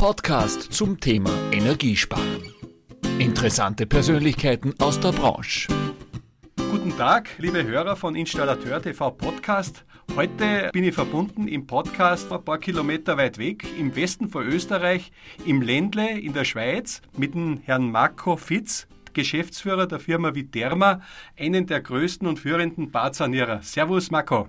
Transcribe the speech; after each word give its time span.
Podcast 0.00 0.72
zum 0.72 0.98
Thema 0.98 1.30
Energiesparen. 1.52 2.54
Interessante 3.18 3.84
Persönlichkeiten 3.84 4.72
aus 4.78 4.98
der 4.98 5.12
Branche. 5.12 5.68
Guten 6.70 6.96
Tag, 6.96 7.28
liebe 7.36 7.62
Hörer 7.64 7.96
von 7.96 8.16
Installateur 8.16 8.80
TV 8.80 9.10
Podcast. 9.10 9.84
Heute 10.16 10.70
bin 10.72 10.84
ich 10.84 10.94
verbunden 10.94 11.48
im 11.48 11.66
Podcast 11.66 12.32
ein 12.32 12.42
paar 12.42 12.56
Kilometer 12.56 13.18
weit 13.18 13.36
weg, 13.36 13.66
im 13.78 13.94
Westen 13.94 14.30
von 14.30 14.46
Österreich, 14.46 15.12
im 15.44 15.60
Ländle 15.60 16.18
in 16.18 16.32
der 16.32 16.44
Schweiz, 16.44 17.02
mit 17.18 17.34
dem 17.34 17.58
Herrn 17.58 17.90
Marco 17.90 18.38
Fitz, 18.38 18.88
Geschäftsführer 19.12 19.86
der 19.86 20.00
Firma 20.00 20.34
Viterma, 20.34 21.02
einen 21.38 21.66
der 21.66 21.82
größten 21.82 22.26
und 22.26 22.38
führenden 22.38 22.90
Badsanierer. 22.90 23.60
Servus, 23.60 24.10
Marco. 24.10 24.48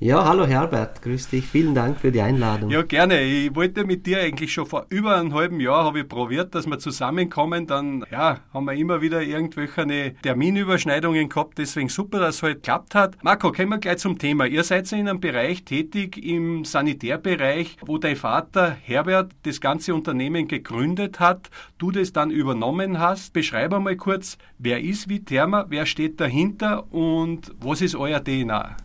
Ja, 0.00 0.24
hallo 0.24 0.46
Herbert, 0.46 1.02
grüß 1.02 1.28
dich. 1.28 1.44
Vielen 1.44 1.74
Dank 1.74 1.98
für 1.98 2.12
die 2.12 2.20
Einladung. 2.20 2.70
Ja, 2.70 2.82
gerne. 2.82 3.20
Ich 3.20 3.52
wollte 3.56 3.84
mit 3.84 4.06
dir 4.06 4.20
eigentlich 4.20 4.52
schon 4.52 4.64
vor 4.64 4.86
über 4.90 5.16
einem 5.16 5.34
halben 5.34 5.58
Jahr 5.58 5.86
habe 5.86 5.98
ich 5.98 6.08
probiert, 6.08 6.54
dass 6.54 6.68
wir 6.68 6.78
zusammenkommen. 6.78 7.66
Dann 7.66 8.04
ja, 8.08 8.38
haben 8.54 8.66
wir 8.66 8.74
immer 8.74 9.02
wieder 9.02 9.22
irgendwelche 9.22 10.14
Terminüberschneidungen 10.22 11.28
gehabt. 11.28 11.58
Deswegen 11.58 11.88
super, 11.88 12.20
dass 12.20 12.36
es 12.36 12.42
heute 12.44 12.54
geklappt 12.54 12.94
hat. 12.94 13.16
Marco, 13.24 13.50
kommen 13.50 13.70
wir 13.70 13.78
gleich 13.78 13.98
zum 13.98 14.18
Thema. 14.20 14.46
Ihr 14.46 14.62
seid 14.62 14.92
in 14.92 15.08
einem 15.08 15.18
Bereich 15.18 15.64
tätig, 15.64 16.16
im 16.24 16.64
Sanitärbereich, 16.64 17.76
wo 17.84 17.98
dein 17.98 18.14
Vater 18.14 18.70
Herbert 18.80 19.32
das 19.42 19.60
ganze 19.60 19.96
Unternehmen 19.96 20.46
gegründet 20.46 21.18
hat, 21.18 21.50
du 21.78 21.90
das 21.90 22.12
dann 22.12 22.30
übernommen 22.30 23.00
hast. 23.00 23.32
Beschreib 23.32 23.74
einmal 23.74 23.96
kurz, 23.96 24.38
wer 24.58 24.80
ist 24.80 25.08
Viterma, 25.08 25.66
wer 25.68 25.86
steht 25.86 26.20
dahinter 26.20 26.84
und 26.92 27.52
was 27.58 27.80
ist 27.80 27.96
euer 27.96 28.22
DNA? 28.22 28.76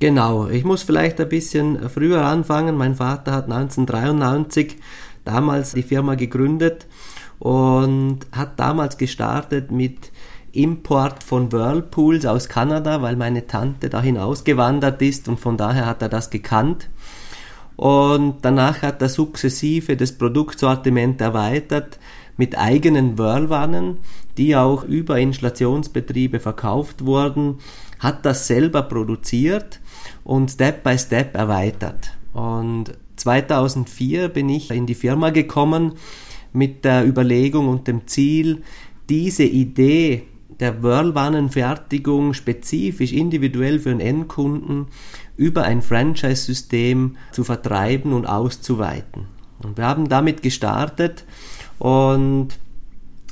Genau, 0.00 0.46
ich 0.46 0.64
muss 0.64 0.84
vielleicht 0.84 1.20
ein 1.20 1.28
bisschen 1.28 1.90
früher 1.90 2.24
anfangen. 2.24 2.76
Mein 2.76 2.94
Vater 2.94 3.32
hat 3.32 3.44
1993 3.50 4.76
damals 5.24 5.72
die 5.72 5.82
Firma 5.82 6.14
gegründet 6.14 6.86
und 7.40 8.20
hat 8.30 8.60
damals 8.60 8.96
gestartet 8.96 9.72
mit 9.72 10.12
Import 10.52 11.24
von 11.24 11.50
Whirlpools 11.50 12.26
aus 12.26 12.48
Kanada, 12.48 13.02
weil 13.02 13.16
meine 13.16 13.48
Tante 13.48 13.88
dahin 13.90 14.18
ausgewandert 14.18 15.02
ist 15.02 15.26
und 15.26 15.40
von 15.40 15.56
daher 15.56 15.86
hat 15.86 16.00
er 16.00 16.08
das 16.08 16.30
gekannt. 16.30 16.88
Und 17.74 18.36
danach 18.42 18.82
hat 18.82 19.02
er 19.02 19.08
sukzessive 19.08 19.96
das 19.96 20.12
Produktsortiment 20.12 21.20
erweitert 21.20 21.98
mit 22.36 22.56
eigenen 22.56 23.18
Whirlwannen, 23.18 23.98
die 24.36 24.54
auch 24.54 24.84
über 24.84 25.18
Installationsbetriebe 25.18 26.38
verkauft 26.38 27.04
wurden, 27.04 27.58
hat 27.98 28.24
das 28.24 28.46
selber 28.46 28.82
produziert 28.82 29.80
und 30.24 30.50
Step 30.50 30.82
by 30.82 30.98
Step 30.98 31.34
erweitert. 31.34 32.10
Und 32.32 32.92
2004 33.16 34.28
bin 34.28 34.48
ich 34.48 34.70
in 34.70 34.86
die 34.86 34.94
Firma 34.94 35.30
gekommen 35.30 35.94
mit 36.52 36.84
der 36.84 37.06
Überlegung 37.06 37.68
und 37.68 37.86
dem 37.86 38.06
Ziel, 38.06 38.62
diese 39.08 39.44
Idee 39.44 40.24
der 40.60 40.82
Whirlwannenfertigung 40.82 42.34
spezifisch 42.34 43.12
individuell 43.12 43.78
für 43.78 43.90
den 43.90 44.00
Endkunden 44.00 44.86
über 45.36 45.62
ein 45.62 45.82
Franchise-System 45.82 47.16
zu 47.32 47.44
vertreiben 47.44 48.12
und 48.12 48.26
auszuweiten. 48.26 49.26
Und 49.62 49.76
wir 49.76 49.86
haben 49.86 50.08
damit 50.08 50.42
gestartet 50.42 51.24
und 51.78 52.48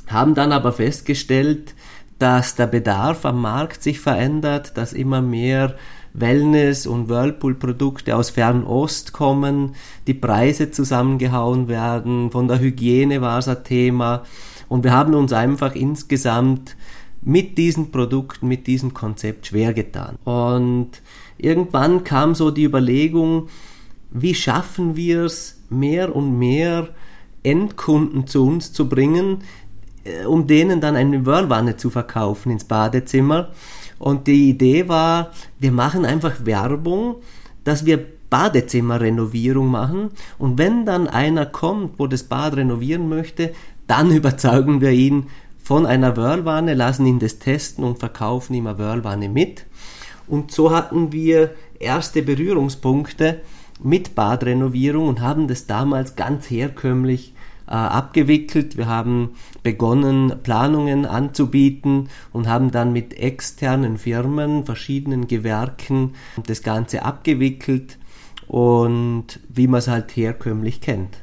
haben 0.07 0.35
dann 0.35 0.51
aber 0.53 0.71
festgestellt, 0.71 1.73
dass 2.17 2.55
der 2.55 2.67
Bedarf 2.67 3.25
am 3.25 3.41
Markt 3.41 3.83
sich 3.83 3.99
verändert, 3.99 4.77
dass 4.77 4.93
immer 4.93 5.21
mehr 5.21 5.75
Wellness- 6.17 6.87
und 6.87 7.09
Whirlpool-Produkte 7.09 8.15
aus 8.15 8.31
Fernost 8.31 9.13
kommen, 9.13 9.75
die 10.07 10.13
Preise 10.13 10.71
zusammengehauen 10.71 11.67
werden, 11.67 12.31
von 12.31 12.47
der 12.47 12.59
Hygiene 12.59 13.21
war 13.21 13.39
es 13.39 13.47
ein 13.47 13.63
Thema 13.63 14.23
und 14.67 14.83
wir 14.83 14.91
haben 14.91 15.13
uns 15.13 15.31
einfach 15.31 15.75
insgesamt 15.75 16.75
mit 17.21 17.57
diesen 17.57 17.91
Produkten, 17.91 18.47
mit 18.47 18.67
diesem 18.67 18.93
Konzept 18.93 19.47
schwer 19.47 19.73
getan. 19.73 20.17
Und 20.23 20.89
irgendwann 21.37 22.03
kam 22.03 22.35
so 22.35 22.51
die 22.51 22.63
Überlegung, 22.63 23.47
wie 24.11 24.33
schaffen 24.33 24.95
wir 24.95 25.23
es, 25.23 25.61
mehr 25.69 26.15
und 26.15 26.37
mehr 26.39 26.89
Endkunden 27.43 28.27
zu 28.27 28.45
uns 28.45 28.71
zu 28.73 28.87
bringen, 28.87 29.39
äh, 30.03 30.25
um 30.25 30.47
denen 30.47 30.81
dann 30.81 30.95
eine 30.95 31.25
Whirlwanne 31.25 31.77
zu 31.77 31.89
verkaufen 31.89 32.51
ins 32.51 32.63
Badezimmer. 32.63 33.49
Und 33.99 34.27
die 34.27 34.49
Idee 34.49 34.87
war, 34.87 35.31
wir 35.59 35.71
machen 35.71 36.05
einfach 36.05 36.45
Werbung, 36.45 37.15
dass 37.63 37.85
wir 37.85 38.05
Badezimmerrenovierung 38.29 39.67
machen. 39.67 40.11
Und 40.37 40.57
wenn 40.57 40.85
dann 40.85 41.07
einer 41.07 41.45
kommt, 41.45 41.99
wo 41.99 42.07
das 42.07 42.23
Bad 42.23 42.57
renovieren 42.57 43.09
möchte, 43.09 43.53
dann 43.87 44.11
überzeugen 44.15 44.81
wir 44.81 44.91
ihn 44.91 45.27
von 45.63 45.85
einer 45.85 46.15
Whirlwanne, 46.15 46.73
lassen 46.75 47.05
ihn 47.05 47.19
das 47.19 47.39
testen 47.39 47.83
und 47.83 47.99
verkaufen 47.99 48.53
ihm 48.53 48.67
eine 48.67 48.77
Whirlwanne 48.77 49.29
mit. 49.29 49.65
Und 50.27 50.51
so 50.51 50.71
hatten 50.71 51.11
wir 51.11 51.51
erste 51.79 52.21
Berührungspunkte 52.21 53.41
mit 53.81 54.15
Badrenovierung 54.15 55.07
und 55.07 55.21
haben 55.21 55.47
das 55.47 55.67
damals 55.67 56.15
ganz 56.15 56.49
herkömmlich 56.49 57.33
äh, 57.67 57.71
abgewickelt. 57.71 58.77
Wir 58.77 58.87
haben 58.87 59.35
begonnen, 59.67 60.31
Planungen 60.43 61.05
anzubieten 61.05 62.07
und 62.31 62.47
haben 62.47 62.71
dann 62.71 62.93
mit 62.93 63.19
externen 63.19 63.97
Firmen, 63.97 64.63
verschiedenen 64.63 65.27
Gewerken 65.27 66.13
das 66.45 66.61
Ganze 66.61 67.03
abgewickelt 67.03 67.97
und 68.47 69.41
wie 69.49 69.67
man 69.67 69.79
es 69.79 69.89
halt 69.89 70.15
herkömmlich 70.15 70.79
kennt. 70.79 71.17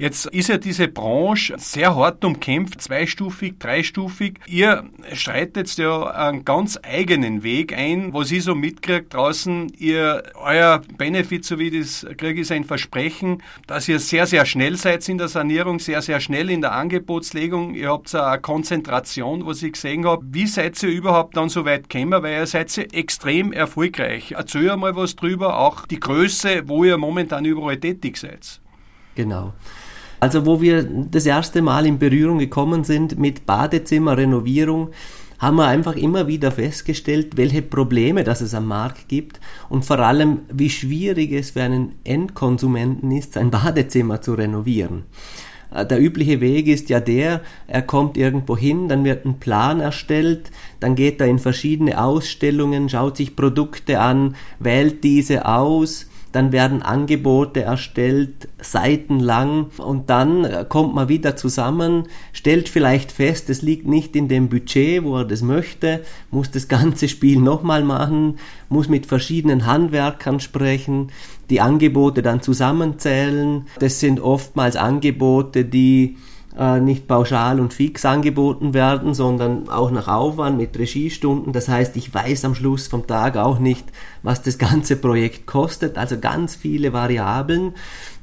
Jetzt 0.00 0.26
ist 0.26 0.48
ja 0.48 0.58
diese 0.58 0.86
Branche 0.86 1.56
sehr 1.58 1.96
hart 1.96 2.24
umkämpft, 2.24 2.80
zweistufig, 2.80 3.58
dreistufig. 3.58 4.38
Ihr 4.46 4.84
schreitet 5.14 5.76
ja 5.76 6.04
einen 6.04 6.44
ganz 6.44 6.78
eigenen 6.80 7.42
Weg 7.42 7.76
ein. 7.76 8.14
Was 8.14 8.30
ich 8.30 8.44
so 8.44 8.54
mitkriege 8.54 9.06
draußen, 9.08 9.72
ihr, 9.76 10.22
euer 10.36 10.82
Benefit, 10.96 11.44
so 11.44 11.58
wie 11.58 11.76
das 11.76 12.06
kriege, 12.16 12.42
ist 12.42 12.52
ein 12.52 12.62
Versprechen, 12.62 13.42
dass 13.66 13.88
ihr 13.88 13.98
sehr, 13.98 14.28
sehr 14.28 14.46
schnell 14.46 14.76
seid 14.76 15.08
in 15.08 15.18
der 15.18 15.26
Sanierung, 15.26 15.80
sehr, 15.80 16.00
sehr 16.00 16.20
schnell 16.20 16.48
in 16.48 16.60
der 16.60 16.74
Angebotslegung. 16.74 17.74
Ihr 17.74 17.90
habt 17.90 18.14
eine 18.14 18.40
Konzentration, 18.40 19.46
was 19.46 19.64
ich 19.64 19.72
gesehen 19.72 20.06
habe. 20.06 20.24
Wie 20.30 20.46
seid 20.46 20.80
ihr 20.80 20.90
überhaupt 20.90 21.36
dann 21.36 21.48
so 21.48 21.64
weit 21.64 21.90
gekommen? 21.90 22.22
Weil 22.22 22.34
ihr 22.34 22.46
seid 22.46 22.74
ja 22.76 22.84
extrem 22.84 23.52
erfolgreich. 23.52 24.30
Erzähl 24.36 24.76
mal 24.76 24.94
was 24.94 25.16
drüber, 25.16 25.58
auch 25.58 25.86
die 25.86 25.98
Größe, 25.98 26.68
wo 26.68 26.84
ihr 26.84 26.98
momentan 26.98 27.44
überall 27.44 27.78
tätig 27.78 28.16
seid. 28.16 28.60
Genau. 29.16 29.54
Also 30.20 30.46
wo 30.46 30.60
wir 30.60 30.82
das 30.82 31.26
erste 31.26 31.62
Mal 31.62 31.86
in 31.86 31.98
Berührung 31.98 32.38
gekommen 32.38 32.84
sind 32.84 33.18
mit 33.18 33.46
Badezimmerrenovierung, 33.46 34.90
haben 35.38 35.56
wir 35.56 35.68
einfach 35.68 35.94
immer 35.94 36.26
wieder 36.26 36.50
festgestellt, 36.50 37.36
welche 37.36 37.62
Probleme 37.62 38.24
das 38.24 38.40
es 38.40 38.54
am 38.54 38.66
Markt 38.66 39.08
gibt 39.08 39.40
und 39.68 39.84
vor 39.84 40.00
allem, 40.00 40.40
wie 40.52 40.70
schwierig 40.70 41.32
es 41.32 41.52
für 41.52 41.62
einen 41.62 41.94
Endkonsumenten 42.04 43.12
ist, 43.12 43.34
sein 43.34 43.50
Badezimmer 43.50 44.20
zu 44.20 44.34
renovieren. 44.34 45.04
Äh, 45.72 45.86
der 45.86 46.00
übliche 46.00 46.40
Weg 46.40 46.66
ist 46.66 46.88
ja 46.88 46.98
der, 46.98 47.42
er 47.68 47.82
kommt 47.82 48.16
irgendwo 48.16 48.56
hin, 48.56 48.88
dann 48.88 49.04
wird 49.04 49.24
ein 49.24 49.38
Plan 49.38 49.80
erstellt, 49.80 50.50
dann 50.80 50.96
geht 50.96 51.20
er 51.20 51.28
in 51.28 51.38
verschiedene 51.38 52.02
Ausstellungen, 52.02 52.88
schaut 52.88 53.16
sich 53.16 53.36
Produkte 53.36 54.00
an, 54.00 54.34
wählt 54.58 55.04
diese 55.04 55.46
aus, 55.46 56.06
dann 56.32 56.52
werden 56.52 56.82
Angebote 56.82 57.62
erstellt, 57.62 58.48
seitenlang 58.60 59.66
und 59.78 60.10
dann 60.10 60.44
äh, 60.44 60.64
kommt 60.68 60.94
man 60.94 61.08
wieder 61.08 61.36
zusammen, 61.36 62.04
stellt 62.32 62.68
vielleicht 62.68 63.12
fest, 63.12 63.48
es 63.50 63.62
liegt 63.62 63.86
nicht 63.86 64.14
in 64.14 64.28
dem 64.28 64.48
Budget, 64.48 65.04
wo 65.04 65.16
er 65.16 65.24
das 65.24 65.42
möchte, 65.42 66.02
muss 66.30 66.50
das 66.50 66.68
ganze 66.68 67.08
Spiel 67.08 67.38
nochmal 67.40 67.82
machen, 67.82 68.38
muss 68.68 68.88
mit 68.88 69.06
verschiedenen 69.06 69.66
Handwerkern 69.66 70.40
sprechen, 70.40 71.10
die 71.50 71.60
Angebote 71.60 72.22
dann 72.22 72.42
zusammenzählen. 72.42 73.66
Das 73.78 74.00
sind 74.00 74.20
oftmals 74.20 74.76
Angebote, 74.76 75.64
die 75.64 76.16
äh, 76.56 76.80
nicht 76.80 77.06
pauschal 77.06 77.60
und 77.60 77.72
fix 77.72 78.04
angeboten 78.04 78.74
werden, 78.74 79.14
sondern 79.14 79.68
auch 79.68 79.90
nach 79.90 80.08
Aufwand 80.08 80.56
mit 80.56 80.78
Regiestunden. 80.78 81.52
Das 81.52 81.68
heißt, 81.68 81.96
ich 81.96 82.12
weiß 82.12 82.44
am 82.44 82.54
Schluss 82.54 82.88
vom 82.88 83.06
Tag 83.06 83.36
auch 83.36 83.58
nicht, 83.58 83.86
was 84.22 84.42
das 84.42 84.58
ganze 84.58 84.96
Projekt 84.96 85.46
kostet. 85.46 85.98
Also 85.98 86.18
ganz 86.18 86.56
viele 86.56 86.92
Variablen. 86.92 87.74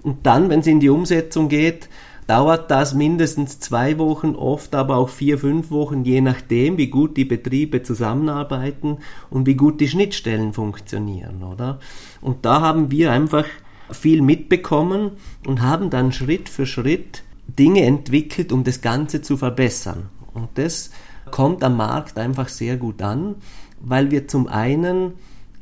Und 0.04 0.26
dann, 0.26 0.50
wenn 0.50 0.60
es 0.60 0.68
in 0.68 0.80
die 0.80 0.90
Umsetzung 0.90 1.50
geht, 1.50 1.90
dauert 2.28 2.72
das 2.72 2.94
mindestens 2.94 3.60
zwei 3.60 3.98
Wochen, 4.00 4.36
oft 4.36 4.74
aber 4.74 4.98
auch 4.98 5.10
vier, 5.10 5.38
fünf 5.38 5.70
Wochen, 5.70 6.04
je 6.04 6.22
nachdem, 6.22 6.78
wie 6.78 6.88
gut 6.88 7.18
die 7.18 7.26
Betriebe 7.26 7.84
zusammenarbeiten 7.84 8.98
und 9.30 9.46
wie 9.46 9.56
gut 9.56 9.80
die 9.80 9.88
Schnittstellen 9.88 10.54
funktionieren, 10.54 11.44
oder? 11.44 11.80
Und 12.22 12.46
da 12.46 12.62
haben 12.62 12.90
wir 12.90 13.12
einfach 13.12 13.46
viel 13.92 14.24
mitbekommen 14.24 15.12
und 15.46 15.62
haben 15.62 15.92
dann 15.92 16.12
Schritt 16.12 16.50
für 16.50 16.66
Schritt 16.66 17.24
Dinge 17.48 17.84
entwickelt, 17.84 18.52
um 18.52 18.64
das 18.64 18.82
Ganze 18.82 19.22
zu 19.22 19.38
verbessern. 19.38 20.10
Und 20.34 20.50
das 20.56 20.92
kommt 21.32 21.64
am 21.64 21.78
Markt 21.78 22.18
einfach 22.18 22.50
sehr 22.50 22.78
gut 22.78 23.02
an, 23.02 23.36
weil 23.80 24.12
wir 24.12 24.28
zum 24.28 24.48
einen 24.48 25.14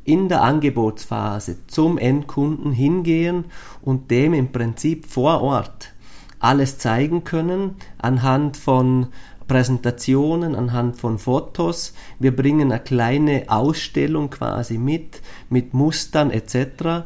in 0.05 0.27
der 0.27 0.41
Angebotsphase 0.41 1.57
zum 1.67 1.97
Endkunden 1.97 2.73
hingehen 2.73 3.45
und 3.81 4.11
dem 4.11 4.33
im 4.33 4.51
Prinzip 4.51 5.05
vor 5.05 5.41
Ort 5.41 5.93
alles 6.39 6.77
zeigen 6.77 7.23
können 7.23 7.77
anhand 7.99 8.57
von 8.57 9.07
Präsentationen, 9.47 10.55
anhand 10.55 10.97
von 10.97 11.17
Fotos. 11.17 11.93
Wir 12.19 12.35
bringen 12.35 12.71
eine 12.71 12.81
kleine 12.81 13.45
Ausstellung 13.47 14.29
quasi 14.29 14.77
mit, 14.77 15.21
mit 15.49 15.73
Mustern 15.73 16.31
etc. 16.31 17.05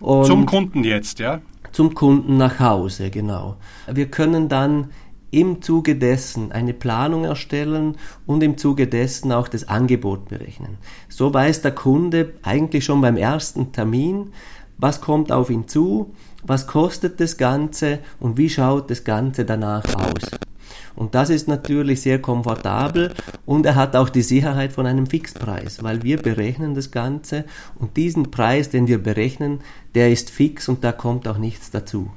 Und 0.00 0.24
zum 0.24 0.46
Kunden 0.46 0.82
jetzt, 0.84 1.18
ja? 1.18 1.40
Zum 1.72 1.94
Kunden 1.94 2.36
nach 2.36 2.58
Hause, 2.58 3.10
genau. 3.10 3.56
Wir 3.86 4.10
können 4.10 4.48
dann 4.48 4.90
im 5.30 5.62
Zuge 5.62 5.96
dessen 5.96 6.52
eine 6.52 6.74
Planung 6.74 7.24
erstellen 7.24 7.96
und 8.26 8.42
im 8.42 8.58
Zuge 8.58 8.88
dessen 8.88 9.32
auch 9.32 9.48
das 9.48 9.68
Angebot 9.68 10.28
berechnen. 10.28 10.78
So 11.08 11.32
weiß 11.32 11.62
der 11.62 11.72
Kunde 11.72 12.34
eigentlich 12.42 12.84
schon 12.84 13.00
beim 13.00 13.16
ersten 13.16 13.72
Termin, 13.72 14.32
was 14.76 15.00
kommt 15.00 15.30
auf 15.30 15.50
ihn 15.50 15.68
zu, 15.68 16.14
was 16.42 16.66
kostet 16.66 17.20
das 17.20 17.36
Ganze 17.36 18.00
und 18.18 18.36
wie 18.38 18.48
schaut 18.48 18.90
das 18.90 19.04
Ganze 19.04 19.44
danach 19.44 19.84
aus. 19.94 20.49
Und 20.94 21.14
das 21.14 21.30
ist 21.30 21.48
natürlich 21.48 22.02
sehr 22.02 22.20
komfortabel 22.20 23.12
und 23.46 23.66
er 23.66 23.74
hat 23.74 23.96
auch 23.96 24.08
die 24.08 24.22
Sicherheit 24.22 24.72
von 24.72 24.86
einem 24.86 25.06
Fixpreis, 25.06 25.82
weil 25.82 26.02
wir 26.02 26.18
berechnen 26.18 26.74
das 26.74 26.90
Ganze 26.90 27.44
und 27.78 27.96
diesen 27.96 28.30
Preis, 28.30 28.70
den 28.70 28.86
wir 28.86 29.02
berechnen, 29.02 29.60
der 29.94 30.10
ist 30.10 30.30
fix 30.30 30.68
und 30.68 30.84
da 30.84 30.92
kommt 30.92 31.26
auch 31.28 31.38
nichts 31.38 31.70
dazu. 31.70 32.10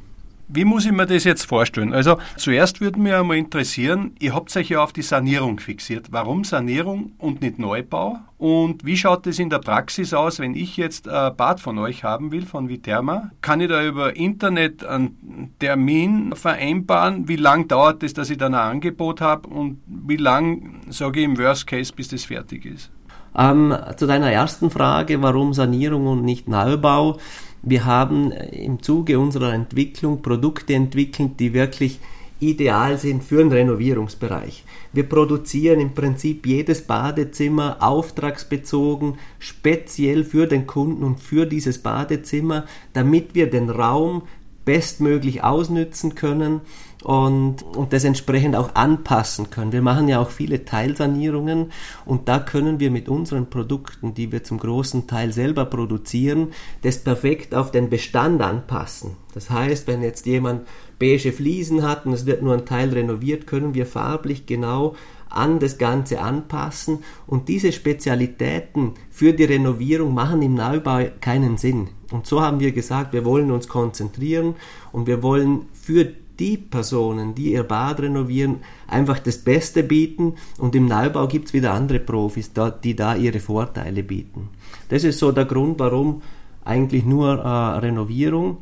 Wie 0.56 0.66
muss 0.66 0.86
ich 0.86 0.92
mir 0.92 1.08
das 1.08 1.24
jetzt 1.24 1.46
vorstellen? 1.46 1.94
Also 1.94 2.20
zuerst 2.38 2.80
würde 2.80 3.00
mich 3.00 3.12
einmal 3.12 3.38
interessieren, 3.38 4.16
ihr 4.20 4.36
habt 4.36 4.56
euch 4.56 4.70
ja 4.70 4.84
auf 4.84 4.94
die 4.94 5.02
Sanierung 5.02 5.60
fixiert. 5.60 6.12
Warum 6.12 6.44
Sanierung 6.44 7.14
und 7.18 7.42
nicht 7.42 7.58
Neubau? 7.58 8.20
Und 8.38 8.86
wie 8.86 8.96
schaut 8.96 9.26
es 9.26 9.40
in 9.40 9.50
der 9.50 9.58
Praxis 9.58 10.14
aus, 10.14 10.38
wenn 10.38 10.54
ich 10.54 10.78
jetzt 10.78 11.10
ein 11.10 11.36
Bad 11.36 11.60
von 11.60 11.80
euch 11.80 12.04
haben 12.04 12.32
will, 12.32 12.46
von 12.46 12.70
Viterma? 12.70 13.32
Kann 13.42 13.62
ich 13.62 13.70
da 13.70 13.84
über 13.84 14.16
Internet 14.16 14.86
einen 14.86 15.56
Termin 15.58 16.36
vereinbaren? 16.36 17.28
Wie 17.28 17.38
lange 17.38 17.66
dauert 17.66 18.04
es, 18.04 18.14
dass 18.14 18.30
ich 18.30 18.38
dann 18.38 18.54
ein 18.54 18.74
Angebot 18.74 19.22
habe? 19.22 19.50
Und 19.50 19.82
wie 19.88 20.18
lange, 20.18 20.62
sage 20.90 21.22
ich 21.22 21.26
im 21.26 21.40
Worst 21.40 21.66
Case, 21.66 21.92
bis 21.92 22.10
das 22.10 22.26
fertig 22.26 22.66
ist? 22.66 22.92
Ähm, 23.36 23.76
zu 23.98 24.06
deiner 24.06 24.32
ersten 24.32 24.70
Frage, 24.70 25.20
warum 25.24 25.56
Sanierung 25.56 26.06
und 26.06 26.24
nicht 26.24 26.48
Neubau? 26.48 27.18
Wir 27.66 27.86
haben 27.86 28.32
im 28.32 28.84
Zuge 28.84 29.18
unserer 29.18 29.54
Entwicklung 29.54 30.22
Produkte 30.22 30.74
entwickelt, 30.74 31.40
die 31.40 31.54
wirklich 31.54 32.00
ideal 32.42 32.98
sind 32.98 33.24
für 33.24 33.38
den 33.38 33.54
Renovierungsbereich. 33.54 34.66
Wir 34.92 35.08
produzieren 35.08 35.80
im 35.80 35.94
Prinzip 35.94 36.46
jedes 36.46 36.82
Badezimmer 36.82 37.78
auftragsbezogen, 37.80 39.18
speziell 39.40 40.26
für 40.26 40.46
den 40.46 40.68
Kunden 40.68 41.04
und 41.04 41.22
für 41.22 41.46
dieses 41.46 41.78
Badezimmer, 41.78 42.66
damit 42.92 43.34
wir 43.34 43.50
den 43.50 43.70
Raum 43.70 44.24
bestmöglich 44.66 45.44
ausnützen 45.44 46.16
können 46.16 46.60
und, 47.04 47.64
und 47.64 47.94
das 47.94 48.04
entsprechend 48.04 48.56
auch 48.56 48.76
anpassen 48.76 49.50
können. 49.50 49.72
Wir 49.72 49.82
machen 49.82 50.08
ja 50.08 50.20
auch 50.20 50.30
viele 50.30 50.66
Teilsanierungen 50.66 51.72
und 52.06 52.30
da 52.30 52.40
können 52.40 52.80
wir 52.80 52.92
mit 52.92 53.10
unseren 53.10 53.50
Produkten, 53.50 54.14
die 54.14 54.32
wir 54.32 54.44
zum 54.44 54.58
großen 54.60 55.08
Teil 55.08 55.34
selber 55.34 55.66
produzieren, 55.66 56.50
das 56.82 56.98
perfekt 56.98 57.54
auf 57.54 57.72
den 57.72 57.90
Bestand 57.90 58.42
anpassen. 58.42 59.18
Das 59.34 59.50
heißt, 59.50 59.88
wenn 59.88 60.02
jetzt 60.02 60.26
jemand 60.26 60.68
beige 61.00 61.34
Fliesen 61.34 61.84
hat 61.84 62.06
und 62.06 62.14
es 62.14 62.26
wird 62.26 62.42
nur 62.42 62.54
ein 62.54 62.66
Teil 62.66 62.90
renoviert, 62.90 63.48
können 63.48 63.74
wir 63.74 63.86
farblich 63.86 64.46
genau 64.46 64.96
an 65.30 65.60
das 65.60 65.78
Ganze 65.80 66.22
anpassen 66.22 67.00
und 67.26 67.50
diese 67.50 67.72
Spezialitäten 67.72 68.94
für 69.10 69.34
die 69.34 69.46
Renovierung 69.46 70.14
machen 70.14 70.42
im 70.44 70.54
Neubau 70.54 71.06
keinen 71.20 71.58
Sinn. 71.58 71.90
Und 72.12 72.28
so 72.28 72.42
haben 72.42 72.60
wir 72.60 72.72
gesagt, 72.72 73.14
wir 73.14 73.26
wollen 73.26 73.50
uns 73.50 73.68
konzentrieren 73.68 74.56
und 74.92 75.08
wir 75.08 75.24
wollen 75.24 75.66
für 75.74 76.14
die 76.40 76.58
Personen, 76.58 77.36
die 77.36 77.54
ihr 77.54 77.64
Bad 77.64 78.02
renovieren, 78.02 78.58
einfach 78.88 79.20
das 79.20 79.38
Beste 79.38 79.84
bieten 79.84 80.36
und 80.58 80.76
im 80.76 80.88
Neubau 80.88 81.28
gibt 81.28 81.48
es 81.48 81.54
wieder 81.54 81.74
andere 81.74 82.00
Profis, 82.00 82.52
die 82.84 82.96
da 82.96 83.16
ihre 83.16 83.40
Vorteile 83.40 84.04
bieten. 84.04 84.50
Das 84.90 85.04
ist 85.04 85.20
so 85.20 85.32
der 85.32 85.46
Grund, 85.46 85.80
warum 85.80 86.22
eigentlich 86.66 87.06
nur 87.06 87.40
äh, 87.40 87.48
Renovierung. 87.80 88.58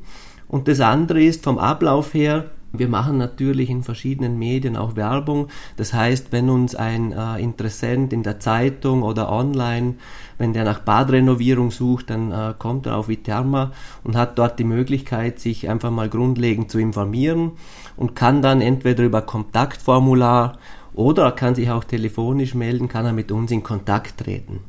Und 0.48 0.68
das 0.68 0.80
andere 0.82 1.24
ist 1.24 1.44
vom 1.44 1.58
Ablauf 1.58 2.14
her, 2.14 2.52
wir 2.74 2.88
machen 2.88 3.18
natürlich 3.18 3.70
in 3.70 3.84
verschiedenen 3.84 4.40
Medien 4.40 4.78
auch 4.78 4.96
Werbung. 4.96 5.48
Das 5.76 5.94
heißt, 5.94 6.32
wenn 6.32 6.50
uns 6.50 6.74
ein 6.76 7.12
äh, 7.12 7.38
Interessent 7.42 8.14
in 8.14 8.24
der 8.24 8.40
Zeitung 8.40 9.04
oder 9.04 9.32
online, 9.32 9.96
wenn 10.38 10.54
der 10.54 10.64
nach 10.64 10.80
Badrenovierung 10.80 11.72
sucht, 11.72 12.10
dann 12.10 12.32
äh, 12.32 12.54
kommt 12.58 12.86
er 12.86 12.98
auf 12.98 13.10
Viterma 13.10 13.72
und 14.04 14.16
hat 14.16 14.40
dort 14.40 14.58
die 14.58 14.64
Möglichkeit, 14.64 15.40
sich 15.40 15.70
einfach 15.70 15.92
mal 15.92 16.10
grundlegend 16.10 16.72
zu 16.72 16.80
informieren 16.80 17.52
und 17.98 18.16
kann 18.16 18.42
dann 18.42 18.62
entweder 18.62 19.04
über 19.04 19.22
Kontaktformular 19.22 20.58
oder 20.94 21.24
er 21.24 21.32
kann 21.32 21.56
sich 21.56 21.70
auch 21.70 21.84
telefonisch 21.84 22.54
melden, 22.54 22.88
kann 22.88 23.06
er 23.06 23.14
mit 23.14 23.32
uns 23.32 23.52
in 23.52 23.64
Kontakt 23.64 24.18
treten. 24.20 24.60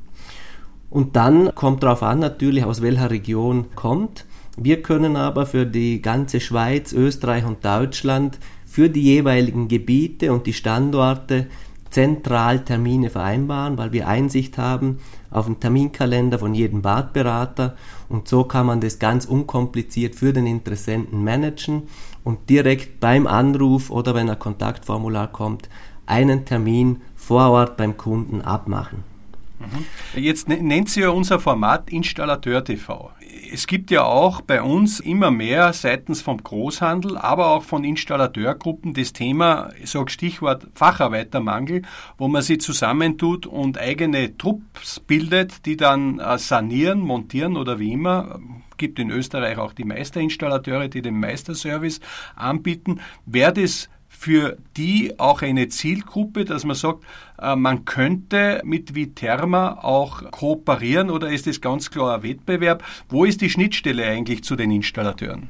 Und 0.90 1.16
dann 1.16 1.54
kommt 1.54 1.82
darauf 1.82 2.02
an 2.02 2.18
natürlich, 2.18 2.64
aus 2.64 2.82
welcher 2.82 3.10
Region 3.10 3.66
kommt. 3.74 4.26
Wir 4.56 4.82
können 4.82 5.16
aber 5.16 5.46
für 5.46 5.64
die 5.64 6.02
ganze 6.02 6.40
Schweiz, 6.40 6.92
Österreich 6.92 7.44
und 7.44 7.64
Deutschland 7.64 8.38
für 8.66 8.90
die 8.90 9.02
jeweiligen 9.02 9.68
Gebiete 9.68 10.32
und 10.32 10.46
die 10.46 10.52
Standorte 10.52 11.46
zentral 11.90 12.64
Termine 12.64 13.10
vereinbaren, 13.10 13.76
weil 13.76 13.92
wir 13.92 14.08
Einsicht 14.08 14.58
haben 14.58 14.98
auf 15.30 15.46
den 15.46 15.60
Terminkalender 15.60 16.38
von 16.38 16.54
jedem 16.54 16.82
Badberater 16.82 17.76
und 18.08 18.28
so 18.28 18.44
kann 18.44 18.66
man 18.66 18.80
das 18.80 18.98
ganz 18.98 19.26
unkompliziert 19.26 20.14
für 20.14 20.32
den 20.32 20.46
Interessenten 20.46 21.22
managen 21.22 21.82
und 22.24 22.48
direkt 22.50 23.00
beim 23.00 23.26
Anruf 23.26 23.90
oder 23.90 24.14
wenn 24.14 24.30
ein 24.30 24.38
Kontaktformular 24.38 25.28
kommt, 25.28 25.68
einen 26.06 26.44
Termin 26.44 27.02
vor 27.14 27.50
Ort 27.50 27.76
beim 27.76 27.96
Kunden 27.96 28.40
abmachen. 28.42 29.11
Mhm. 29.62 30.20
Jetzt 30.20 30.48
nennt 30.48 30.90
sie 30.90 31.00
ja 31.00 31.10
unser 31.10 31.38
Format 31.38 31.90
Installateur 31.90 32.64
TV. 32.64 33.10
Es 33.52 33.66
gibt 33.66 33.90
ja 33.90 34.04
auch 34.04 34.40
bei 34.40 34.62
uns 34.62 34.98
immer 34.98 35.30
mehr 35.30 35.72
seitens 35.72 36.22
vom 36.22 36.42
Großhandel, 36.42 37.18
aber 37.18 37.48
auch 37.48 37.62
von 37.62 37.84
Installateurgruppen 37.84 38.94
das 38.94 39.12
Thema, 39.12 39.70
ich 39.80 39.90
sage 39.90 40.10
Stichwort 40.10 40.66
Facharbeitermangel, 40.74 41.82
wo 42.18 42.28
man 42.28 42.42
sie 42.42 42.58
zusammentut 42.58 43.46
und 43.46 43.78
eigene 43.78 44.36
Trupps 44.36 45.00
bildet, 45.00 45.66
die 45.66 45.76
dann 45.76 46.18
äh, 46.18 46.38
sanieren, 46.38 47.00
montieren 47.00 47.56
oder 47.56 47.78
wie 47.78 47.92
immer 47.92 48.40
gibt 48.78 48.98
in 48.98 49.10
Österreich 49.10 49.58
auch 49.58 49.74
die 49.74 49.84
Meisterinstallateure, 49.84 50.88
die 50.88 51.02
den 51.02 51.20
Meisterservice 51.20 52.00
anbieten. 52.34 53.00
Wäre 53.26 53.52
das 53.52 53.88
für 54.22 54.56
die 54.76 55.18
auch 55.18 55.42
eine 55.42 55.68
Zielgruppe, 55.68 56.44
dass 56.44 56.64
man 56.64 56.76
sagt, 56.76 57.02
äh, 57.40 57.56
man 57.56 57.84
könnte 57.84 58.62
mit 58.64 58.94
Viterma 58.94 59.80
auch 59.82 60.30
kooperieren 60.30 61.10
oder 61.10 61.28
ist 61.28 61.48
es 61.48 61.60
ganz 61.60 61.90
klar 61.90 62.14
ein 62.14 62.22
Wettbewerb? 62.22 62.84
Wo 63.08 63.24
ist 63.24 63.40
die 63.40 63.50
Schnittstelle 63.50 64.06
eigentlich 64.06 64.44
zu 64.44 64.54
den 64.54 64.70
Installateuren? 64.70 65.48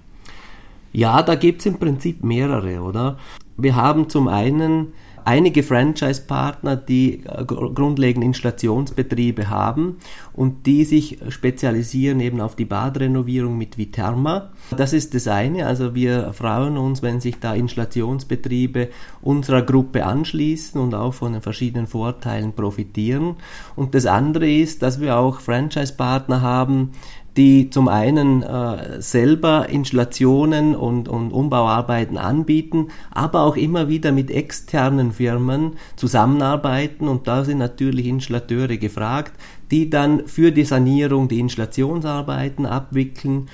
Ja, 0.95 1.23
da 1.23 1.35
gibt 1.35 1.61
es 1.61 1.67
im 1.67 1.79
Prinzip 1.79 2.25
mehrere, 2.25 2.81
oder? 2.81 3.19
Wir 3.59 3.77
haben 3.77 4.09
zum 4.09 4.29
einen 4.29 4.95
einige 5.25 5.63
Franchise-Partner, 5.63 6.77
die 6.77 7.25
äh, 7.25 7.45
grundlegend 7.45 8.25
Installationsbetriebe 8.25 9.49
haben 9.49 9.99
und 10.33 10.67
die 10.67 10.85
sich 10.85 11.19
spezialisieren 11.29 12.21
eben 12.21 12.41
auf 12.41 12.57
die 12.57 12.65
Badrenovierung 12.65 13.57
mit 13.57 13.79
Viterma. 13.79 14.51
Das 14.77 14.93
ist 14.93 15.15
das 15.15 15.29
eine, 15.29 15.67
also 15.67 15.95
wir 15.95 16.33
freuen 16.33 16.77
uns, 16.77 17.03
wenn 17.03 17.21
sich 17.21 17.39
da 17.39 17.55
Installationsbetriebe 17.55 18.89
unserer 19.21 19.63
Gruppe 19.63 20.05
anschließen 20.05 20.81
und 20.81 20.95
auch 20.95 21.15
von 21.15 21.33
den 21.33 21.43
verschiedenen 21.43 21.87
Vorteilen 21.87 22.53
profitieren. 22.53 23.37
Und 23.77 23.95
das 23.95 24.07
andere 24.07 24.51
ist, 24.51 24.83
dass 24.83 25.01
wir 25.01 25.17
auch 25.17 25.41
Franchise-Partner 25.41 26.41
haben, 26.41 26.93
die 27.37 27.71
zum 27.71 27.89
einen 27.89 28.43
äh, 28.43 29.01
selber 29.01 29.69
Installationen 29.69 30.77
und, 30.77 31.09
und 31.09 31.33
Umbauarbeiten 31.33 32.19
anbieten, 32.19 32.89
aber 33.11 33.43
auch 33.43 33.57
immer 33.57 33.89
wieder 33.89 34.13
mit 34.13 34.31
externen 34.31 35.13
Firmen 35.13 35.73
zusammenarbeiten 35.97 37.09
und 37.09 37.27
da 37.27 37.45
sind 37.45 37.59
natürlich 37.59 38.07
Installateure 38.07 38.77
gefragt, 38.77 39.33
die 39.71 39.89
dann 39.89 40.27
für 40.27 40.53
die 40.53 40.65
Sanierung 40.65 41.29
die 41.29 41.41
Installationsarbeiten 41.41 42.67
abwickeln 42.67 43.49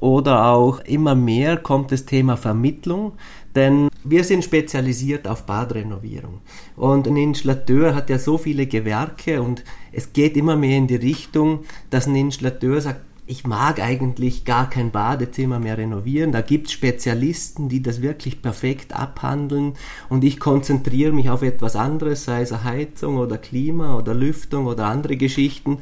oder 0.00 0.46
auch 0.46 0.80
immer 0.80 1.14
mehr 1.14 1.56
kommt 1.56 1.92
das 1.92 2.04
Thema 2.04 2.36
Vermittlung, 2.36 3.12
denn 3.54 3.88
wir 4.02 4.24
sind 4.24 4.44
spezialisiert 4.44 5.28
auf 5.28 5.44
Badrenovierung. 5.46 6.40
Und 6.76 7.06
ein 7.06 7.16
Installateur 7.16 7.94
hat 7.94 8.10
ja 8.10 8.18
so 8.18 8.36
viele 8.36 8.66
Gewerke 8.66 9.40
und 9.40 9.62
es 9.92 10.12
geht 10.12 10.36
immer 10.36 10.56
mehr 10.56 10.76
in 10.76 10.88
die 10.88 10.96
Richtung, 10.96 11.60
dass 11.90 12.08
ein 12.08 12.16
Installateur 12.16 12.80
sagt, 12.80 13.11
ich 13.24 13.46
mag 13.46 13.80
eigentlich 13.80 14.44
gar 14.44 14.68
kein 14.68 14.90
Badezimmer 14.90 15.60
mehr 15.60 15.78
renovieren. 15.78 16.32
Da 16.32 16.40
gibt 16.40 16.66
es 16.66 16.72
Spezialisten, 16.72 17.68
die 17.68 17.82
das 17.82 18.02
wirklich 18.02 18.42
perfekt 18.42 18.94
abhandeln 18.94 19.74
und 20.08 20.24
ich 20.24 20.40
konzentriere 20.40 21.12
mich 21.12 21.30
auf 21.30 21.42
etwas 21.42 21.76
anderes, 21.76 22.24
sei 22.24 22.42
es 22.42 22.64
Heizung 22.64 23.18
oder 23.18 23.38
Klima 23.38 23.96
oder 23.96 24.12
Lüftung 24.12 24.66
oder 24.66 24.86
andere 24.86 25.16
Geschichten. 25.16 25.78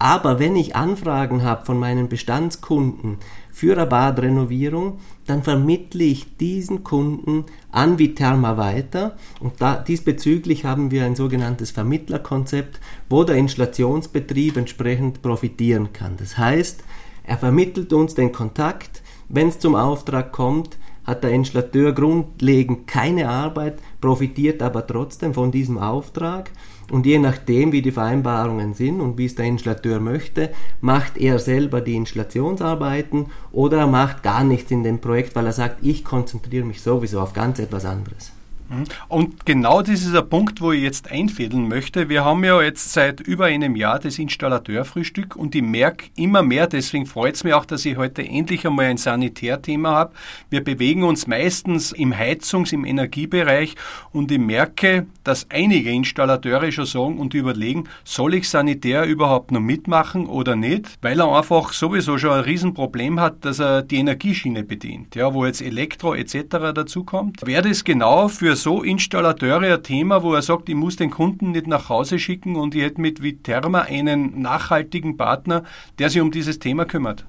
Aber 0.00 0.38
wenn 0.38 0.56
ich 0.56 0.76
Anfragen 0.76 1.42
habe 1.42 1.66
von 1.66 1.78
meinen 1.78 2.08
Bestandskunden 2.08 3.18
für 3.52 3.76
eine 3.76 3.86
Badrenovierung, 3.86 4.98
dann 5.26 5.42
vermittle 5.42 6.04
ich 6.04 6.38
diesen 6.38 6.84
Kunden 6.84 7.44
an 7.70 7.98
Viterma 7.98 8.56
weiter. 8.56 9.18
Und 9.40 9.60
da, 9.60 9.76
diesbezüglich 9.76 10.64
haben 10.64 10.90
wir 10.90 11.04
ein 11.04 11.16
sogenanntes 11.16 11.70
Vermittlerkonzept, 11.70 12.80
wo 13.10 13.24
der 13.24 13.36
Installationsbetrieb 13.36 14.56
entsprechend 14.56 15.20
profitieren 15.20 15.92
kann. 15.92 16.16
Das 16.16 16.38
heißt, 16.38 16.82
er 17.22 17.36
vermittelt 17.36 17.92
uns 17.92 18.14
den 18.14 18.32
Kontakt, 18.32 19.02
wenn 19.28 19.48
es 19.48 19.58
zum 19.58 19.74
Auftrag 19.74 20.32
kommt, 20.32 20.78
hat 21.04 21.24
der 21.24 21.30
Installateur 21.32 21.92
grundlegend 21.92 22.86
keine 22.86 23.28
Arbeit, 23.28 23.80
profitiert 24.00 24.62
aber 24.62 24.86
trotzdem 24.86 25.34
von 25.34 25.50
diesem 25.50 25.76
Auftrag 25.76 26.50
und 26.90 27.06
je 27.06 27.18
nachdem, 27.18 27.72
wie 27.72 27.82
die 27.82 27.92
Vereinbarungen 27.92 28.74
sind 28.74 29.00
und 29.00 29.18
wie 29.18 29.26
es 29.26 29.34
der 29.34 29.46
Installateur 29.46 30.00
möchte, 30.00 30.50
macht 30.80 31.16
er 31.16 31.38
selber 31.38 31.80
die 31.80 31.96
Installationsarbeiten 31.96 33.26
oder 33.52 33.78
er 33.78 33.86
macht 33.86 34.22
gar 34.22 34.44
nichts 34.44 34.70
in 34.70 34.82
dem 34.82 35.00
Projekt, 35.00 35.34
weil 35.36 35.46
er 35.46 35.52
sagt, 35.52 35.78
ich 35.82 36.04
konzentriere 36.04 36.64
mich 36.64 36.82
sowieso 36.82 37.20
auf 37.20 37.32
ganz 37.32 37.58
etwas 37.58 37.84
anderes. 37.84 38.32
Mhm. 38.70 38.84
Und 39.08 39.46
genau 39.46 39.82
das 39.82 40.02
ist 40.02 40.14
ein 40.14 40.28
Punkt, 40.28 40.60
wo 40.60 40.70
ich 40.72 40.82
jetzt 40.82 41.10
einfädeln 41.10 41.68
möchte. 41.68 42.08
Wir 42.08 42.24
haben 42.24 42.44
ja 42.44 42.62
jetzt 42.62 42.92
seit 42.92 43.20
über 43.20 43.46
einem 43.46 43.74
Jahr 43.74 43.98
das 43.98 44.18
Installateurfrühstück 44.18 45.34
und 45.34 45.54
ich 45.54 45.62
merke 45.62 46.06
immer 46.16 46.42
mehr, 46.42 46.68
deswegen 46.68 47.06
freut 47.06 47.34
es 47.34 47.44
mich 47.44 47.52
auch, 47.52 47.64
dass 47.64 47.84
ich 47.84 47.96
heute 47.96 48.22
endlich 48.22 48.66
einmal 48.66 48.86
ein 48.86 48.96
Sanitärthema 48.96 49.90
habe. 49.90 50.14
Wir 50.50 50.62
bewegen 50.62 51.02
uns 51.02 51.26
meistens 51.26 51.90
im 51.92 52.14
Heizungs-, 52.14 52.72
im 52.72 52.84
Energiebereich 52.84 53.74
und 54.12 54.30
ich 54.30 54.38
merke, 54.38 55.06
dass 55.24 55.46
einige 55.50 55.90
Installateure 55.90 56.70
schon 56.70 56.86
sagen 56.86 57.18
und 57.18 57.34
überlegen, 57.34 57.84
soll 58.04 58.34
ich 58.34 58.48
Sanitär 58.48 59.04
überhaupt 59.04 59.50
noch 59.50 59.60
mitmachen 59.60 60.26
oder 60.26 60.54
nicht, 60.54 60.98
weil 61.02 61.20
er 61.20 61.36
einfach 61.36 61.72
sowieso 61.72 62.18
schon 62.18 62.30
ein 62.30 62.44
Riesenproblem 62.44 63.18
hat, 63.18 63.44
dass 63.44 63.58
er 63.58 63.82
die 63.82 63.96
Energieschiene 63.96 64.62
bedient, 64.62 65.16
ja, 65.16 65.34
wo 65.34 65.44
jetzt 65.44 65.60
Elektro 65.60 66.14
etc. 66.14 66.72
dazukommt. 66.74 67.44
Wäre 67.44 67.68
das 67.68 67.82
genau 67.82 68.28
für 68.28 68.59
so 68.62 68.82
Installateure 68.82 69.74
ein 69.74 69.82
Thema, 69.82 70.22
wo 70.22 70.34
er 70.34 70.42
sagt, 70.42 70.68
ich 70.68 70.74
muss 70.74 70.96
den 70.96 71.10
Kunden 71.10 71.52
nicht 71.52 71.66
nach 71.66 71.88
Hause 71.88 72.18
schicken 72.18 72.56
und 72.56 72.74
ich 72.74 72.82
hätte 72.82 73.00
mit 73.00 73.22
Viterma 73.22 73.82
einen 73.82 74.40
nachhaltigen 74.40 75.16
Partner, 75.16 75.64
der 75.98 76.10
sich 76.10 76.20
um 76.20 76.30
dieses 76.30 76.58
Thema 76.58 76.84
kümmert. 76.84 77.26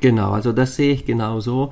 Genau, 0.00 0.32
also 0.32 0.52
das 0.52 0.76
sehe 0.76 0.92
ich 0.92 1.04
genau 1.04 1.40
so 1.40 1.70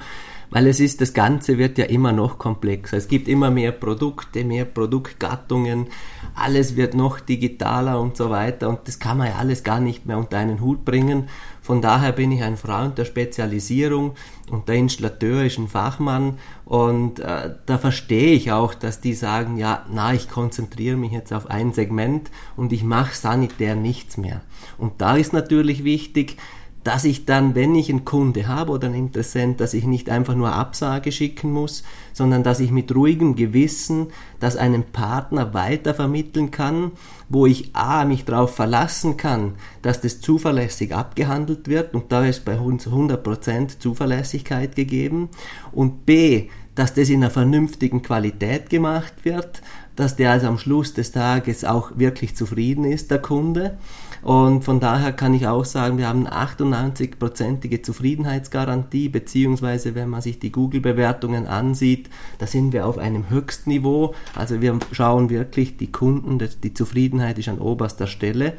weil 0.52 0.66
es 0.66 0.80
ist, 0.80 1.00
das 1.00 1.14
Ganze 1.14 1.56
wird 1.56 1.78
ja 1.78 1.86
immer 1.86 2.12
noch 2.12 2.38
komplexer. 2.38 2.98
Es 2.98 3.08
gibt 3.08 3.26
immer 3.26 3.50
mehr 3.50 3.72
Produkte, 3.72 4.44
mehr 4.44 4.66
Produktgattungen, 4.66 5.86
alles 6.34 6.76
wird 6.76 6.94
noch 6.94 7.20
digitaler 7.20 7.98
und 7.98 8.18
so 8.18 8.28
weiter 8.28 8.68
und 8.68 8.80
das 8.86 8.98
kann 8.98 9.16
man 9.16 9.28
ja 9.28 9.36
alles 9.36 9.64
gar 9.64 9.80
nicht 9.80 10.04
mehr 10.04 10.18
unter 10.18 10.36
einen 10.36 10.60
Hut 10.60 10.84
bringen. 10.84 11.28
Von 11.72 11.80
daher 11.80 12.12
bin 12.12 12.30
ich 12.32 12.42
ein 12.42 12.58
Freund 12.58 12.98
der 12.98 13.06
Spezialisierung 13.06 14.12
und 14.50 14.68
der 14.68 14.74
Installateur 14.74 15.46
ist 15.46 15.56
ein 15.56 15.68
Fachmann 15.68 16.36
und 16.66 17.18
äh, 17.18 17.54
da 17.64 17.78
verstehe 17.78 18.34
ich 18.34 18.52
auch, 18.52 18.74
dass 18.74 19.00
die 19.00 19.14
sagen, 19.14 19.56
ja, 19.56 19.86
na, 19.90 20.12
ich 20.12 20.28
konzentriere 20.28 20.98
mich 20.98 21.12
jetzt 21.12 21.32
auf 21.32 21.48
ein 21.48 21.72
Segment 21.72 22.30
und 22.58 22.74
ich 22.74 22.84
mache 22.84 23.16
sanitär 23.16 23.74
nichts 23.74 24.18
mehr. 24.18 24.42
Und 24.76 25.00
da 25.00 25.16
ist 25.16 25.32
natürlich 25.32 25.82
wichtig, 25.82 26.36
dass 26.84 27.04
ich 27.04 27.26
dann, 27.26 27.54
wenn 27.54 27.74
ich 27.74 27.90
einen 27.90 28.04
Kunde 28.04 28.48
habe 28.48 28.72
oder 28.72 28.88
einen 28.88 28.96
Interessent, 28.96 29.60
dass 29.60 29.74
ich 29.74 29.84
nicht 29.84 30.10
einfach 30.10 30.34
nur 30.34 30.52
Absage 30.52 31.12
schicken 31.12 31.52
muss, 31.52 31.84
sondern 32.12 32.42
dass 32.42 32.60
ich 32.60 32.70
mit 32.70 32.94
ruhigem 32.94 33.36
Gewissen 33.36 34.08
das 34.40 34.56
einem 34.56 34.82
Partner 34.82 35.54
weitervermitteln 35.54 36.50
kann, 36.50 36.92
wo 37.28 37.46
ich 37.46 37.74
A, 37.74 38.04
mich 38.04 38.24
darauf 38.24 38.54
verlassen 38.54 39.16
kann, 39.16 39.54
dass 39.82 40.00
das 40.00 40.20
zuverlässig 40.20 40.94
abgehandelt 40.94 41.68
wird. 41.68 41.94
Und 41.94 42.10
da 42.10 42.24
ist 42.24 42.44
bei 42.44 42.58
uns 42.58 42.88
100% 42.88 43.78
Zuverlässigkeit 43.78 44.74
gegeben. 44.74 45.28
Und 45.70 46.04
B, 46.04 46.48
dass 46.74 46.94
das 46.94 47.08
in 47.08 47.22
einer 47.22 47.30
vernünftigen 47.30 48.02
Qualität 48.02 48.70
gemacht 48.70 49.24
wird, 49.24 49.62
dass 49.94 50.16
der 50.16 50.32
also 50.32 50.46
am 50.48 50.58
Schluss 50.58 50.94
des 50.94 51.12
Tages 51.12 51.64
auch 51.64 51.92
wirklich 51.96 52.34
zufrieden 52.34 52.84
ist, 52.84 53.10
der 53.10 53.20
Kunde 53.20 53.78
und 54.22 54.62
von 54.62 54.78
daher 54.78 55.12
kann 55.12 55.34
ich 55.34 55.48
auch 55.48 55.64
sagen, 55.64 55.98
wir 55.98 56.08
haben 56.08 56.28
98-prozentige 56.28 57.82
Zufriedenheitsgarantie, 57.82 59.08
beziehungsweise 59.08 59.96
wenn 59.96 60.08
man 60.08 60.22
sich 60.22 60.38
die 60.38 60.52
Google-Bewertungen 60.52 61.46
ansieht, 61.48 62.08
da 62.38 62.46
sind 62.46 62.72
wir 62.72 62.86
auf 62.86 62.98
einem 62.98 63.30
Höchstniveau. 63.30 64.14
Also 64.36 64.60
wir 64.60 64.78
schauen 64.92 65.28
wirklich 65.28 65.76
die 65.76 65.90
Kunden, 65.90 66.38
die 66.62 66.74
Zufriedenheit 66.74 67.38
ist 67.38 67.48
an 67.48 67.58
oberster 67.58 68.06
Stelle. 68.06 68.54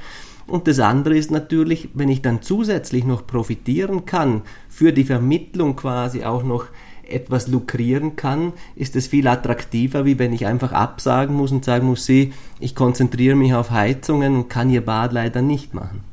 Und 0.48 0.68
das 0.68 0.82
andere 0.82 1.16
ist 1.16 1.32
natürlich, 1.32 1.90
wenn 1.94 2.10
ich 2.10 2.22
dann 2.22 2.42
zusätzlich 2.42 3.06
noch 3.06 3.26
profitieren 3.26 4.06
kann, 4.06 4.42
für 4.68 4.92
die 4.92 5.06
Vermittlung 5.06 5.78
quasi 5.78 6.26
auch 6.26 6.44
noch 6.44 6.66
etwas 7.14 7.48
lukrieren 7.48 8.16
kann, 8.16 8.54
ist 8.76 8.96
es 8.96 9.08
viel 9.08 9.28
attraktiver, 9.28 10.06
wie 10.06 10.20
wenn 10.20 10.34
ich 10.34 10.46
einfach 10.46 10.72
absagen 10.72 11.36
muss 11.36 11.52
und 11.52 11.66
sagen 11.66 11.88
muss, 11.88 12.06
sie, 12.06 12.34
ich 12.60 12.76
konzentriere 12.76 13.36
mich 13.36 13.54
auf 13.54 13.72
Heizungen 13.72 14.36
und 14.36 14.50
kann 14.50 14.70
ihr 14.70 14.86
Bad 14.86 15.14
leider 15.14 15.42
nicht 15.42 15.74
machen. 15.74 16.04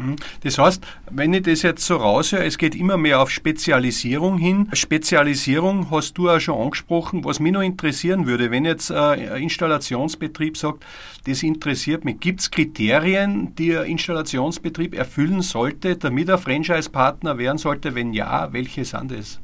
Mhm. 0.00 0.16
Das 0.42 0.58
heißt, 0.58 0.84
wenn 1.10 1.34
ich 1.34 1.42
das 1.42 1.62
jetzt 1.62 1.84
so 1.84 1.96
raushöre, 1.96 2.44
es 2.44 2.58
geht 2.58 2.74
immer 2.74 2.96
mehr 2.96 3.20
auf 3.20 3.30
Spezialisierung 3.30 4.38
hin. 4.38 4.68
Spezialisierung 4.72 5.90
hast 5.90 6.14
du 6.14 6.30
auch 6.30 6.40
schon 6.40 6.60
angesprochen. 6.60 7.24
Was 7.24 7.40
mich 7.40 7.52
noch 7.52 7.62
interessieren 7.62 8.26
würde, 8.26 8.50
wenn 8.50 8.64
jetzt 8.64 8.90
ein 8.90 9.42
Installationsbetrieb 9.42 10.56
sagt, 10.56 10.84
das 11.26 11.42
interessiert 11.42 12.04
mich. 12.04 12.20
Gibt 12.20 12.40
es 12.40 12.50
Kriterien, 12.50 13.54
die 13.56 13.76
ein 13.76 13.86
Installationsbetrieb 13.86 14.94
erfüllen 14.94 15.42
sollte, 15.42 15.96
damit 15.96 16.28
er 16.28 16.38
Franchise-Partner 16.38 17.38
werden 17.38 17.58
sollte? 17.58 17.94
Wenn 17.94 18.12
ja, 18.12 18.52
welche 18.52 18.84
sind 18.84 19.10
das? 19.10 19.40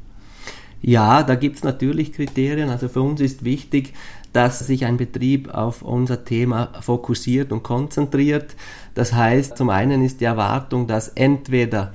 Ja, 0.83 1.23
da 1.23 1.35
gibt's 1.35 1.64
natürlich 1.64 2.12
Kriterien. 2.12 2.68
Also 2.68 2.88
für 2.88 3.02
uns 3.02 3.21
ist 3.21 3.45
wichtig, 3.45 3.95
dass 4.33 4.59
sich 4.59 4.85
ein 4.85 4.97
Betrieb 4.97 5.49
auf 5.52 5.83
unser 5.83 6.25
Thema 6.25 6.73
fokussiert 6.80 7.52
und 7.52 7.62
konzentriert. 7.62 8.54
Das 8.95 9.12
heißt, 9.12 9.56
zum 9.56 9.71
einen 9.71 10.02
ist 10.02 10.21
die 10.21 10.26
Erwartung, 10.26 10.87
dass 10.87 11.09
entweder 11.09 11.95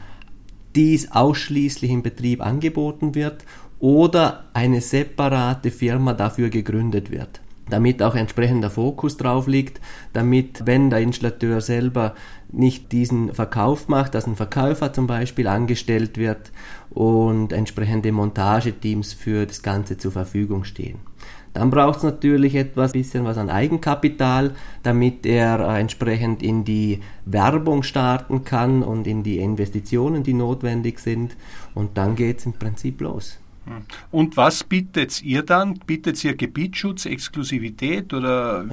dies 0.76 1.12
ausschließlich 1.12 1.92
im 1.92 2.02
Betrieb 2.02 2.42
angeboten 2.42 3.14
wird 3.14 3.46
oder 3.80 4.46
eine 4.54 4.82
separate 4.82 5.72
Firma 5.72 6.14
dafür 6.14 6.50
gegründet 6.50 7.12
wird 7.12 7.42
damit 7.72 8.04
auch 8.04 8.16
entsprechender 8.16 8.70
Fokus 8.70 9.18
drauf 9.18 9.48
liegt, 9.48 9.82
damit, 10.14 10.66
wenn 10.66 10.90
der 10.90 11.00
Installateur 11.00 11.62
selber 11.62 12.14
nicht 12.52 12.92
diesen 12.92 13.34
Verkauf 13.34 13.88
macht, 13.88 14.14
dass 14.14 14.28
ein 14.28 14.36
Verkäufer 14.36 14.94
zum 14.94 15.08
Beispiel 15.08 15.48
angestellt 15.48 16.18
wird 16.18 16.52
und 16.90 17.54
entsprechende 17.54 18.12
Montageteams 18.12 19.14
für 19.14 19.46
das 19.46 19.64
Ganze 19.64 19.98
zur 19.98 20.12
Verfügung 20.12 20.66
stehen. 20.66 21.00
Dann 21.54 21.70
braucht 21.70 21.98
es 21.98 22.04
natürlich 22.04 22.56
etwas 22.56 22.94
bisschen 22.94 23.26
was 23.26 23.38
an 23.38 23.50
Eigenkapital, 23.50 24.52
damit 24.84 25.26
er 25.26 25.60
äh, 25.60 25.82
entsprechend 25.82 26.42
in 26.42 26.64
die 26.64 27.02
Werbung 27.26 27.84
starten 27.84 28.46
kann 28.46 28.84
und 28.84 29.06
in 29.06 29.24
die 29.24 29.40
Investitionen, 29.40 30.24
die 30.24 30.34
notwendig 30.34 31.00
sind. 31.00 31.36
Und 31.76 31.98
dann 31.98 32.16
geht 32.16 32.40
es 32.40 32.46
im 32.46 32.54
Prinzip 32.54 33.02
los. 33.02 33.41
Und 34.10 34.38
was 34.38 34.64
bietet 34.64 35.22
ihr 35.22 35.44
dann? 35.44 35.76
Bietet 35.86 36.24
ihr 36.24 36.36
Gebietsschutz, 36.36 37.06
Exklusivität 37.06 38.14
oder? 38.14 38.66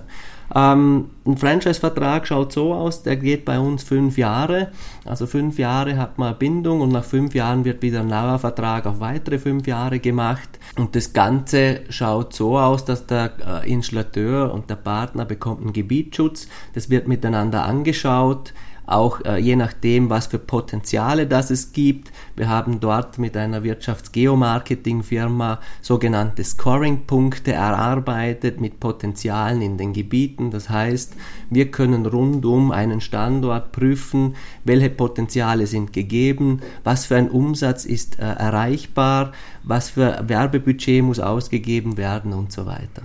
Ähm, 0.55 1.11
ein 1.27 1.37
Franchise-Vertrag 1.37 2.27
schaut 2.27 2.53
so 2.53 2.73
aus, 2.73 3.03
der 3.03 3.17
geht 3.17 3.45
bei 3.45 3.59
uns 3.59 3.83
fünf 3.83 4.17
Jahre. 4.17 4.73
Also 5.05 5.27
fünf 5.27 5.59
Jahre 5.59 5.99
hat 5.99 6.17
man 6.17 6.39
Bindung 6.39 6.81
und 6.81 6.91
nach 6.91 7.05
fünf 7.05 7.35
Jahren 7.35 7.67
wird 7.67 7.83
wieder 7.83 8.01
ein 8.01 8.07
neuer 8.07 8.39
Vertrag 8.39 8.87
auf 8.87 8.99
weitere 9.01 9.39
fünf 9.39 9.67
Jahre 9.67 9.99
gemacht. 10.01 10.59
Und 10.77 10.97
das 10.97 11.13
Ganze 11.13 11.83
schaut 11.91 12.33
so 12.33 12.59
aus, 12.59 12.85
dass 12.87 13.07
der 13.07 13.33
äh, 13.47 13.71
Installateur 13.71 14.55
und 14.55 14.71
der 14.71 14.77
Partner 14.77 15.27
bekommt 15.27 15.61
einen 15.61 15.75
Gebietsschutz. 15.75 16.49
Das 16.75 16.89
wird 16.89 17.09
miteinander 17.09 17.65
angeschaut 17.65 18.55
auch 18.89 19.25
äh, 19.25 19.39
je 19.39 19.57
nachdem, 19.57 20.11
was 20.11 20.27
für 20.27 20.39
Potenziale 20.39 21.27
das 21.27 21.51
es 21.51 21.73
gibt. 21.73 22.11
Wir 22.37 22.49
haben 22.49 22.81
dort 22.81 23.19
mit 23.19 23.37
einer 23.37 23.63
Wirtschaftsgeomarketing-Firma 23.63 25.61
sogenannte 25.83 26.43
Scoring-Punkte 26.43 27.53
erarbeitet 27.53 28.61
mit 28.61 28.81
Potenzialen 28.81 29.61
in 29.61 29.77
den 29.77 29.93
Gebieten. 29.93 30.51
Das 30.51 30.71
heißt, 30.71 31.15
wir 31.51 31.71
können 31.71 32.07
rund 32.07 32.45
um 32.47 32.71
einen 32.71 33.01
Standort 33.01 33.73
prüfen, 33.73 34.37
welche 34.65 34.91
Potenziale 34.91 35.67
sind 35.67 35.93
gegeben, 35.93 36.61
was 36.85 37.07
für 37.07 37.17
ein 37.17 37.31
Umsatz 37.31 37.85
ist 37.85 38.19
äh, 38.19 38.23
erreichbar, 38.23 39.33
was 39.63 39.91
für 39.91 40.25
Werbebudget 40.27 41.03
muss 41.03 41.21
ausgegeben 41.21 41.97
werden 41.97 42.33
und 42.33 42.53
so 42.53 42.65
weiter. 42.65 43.03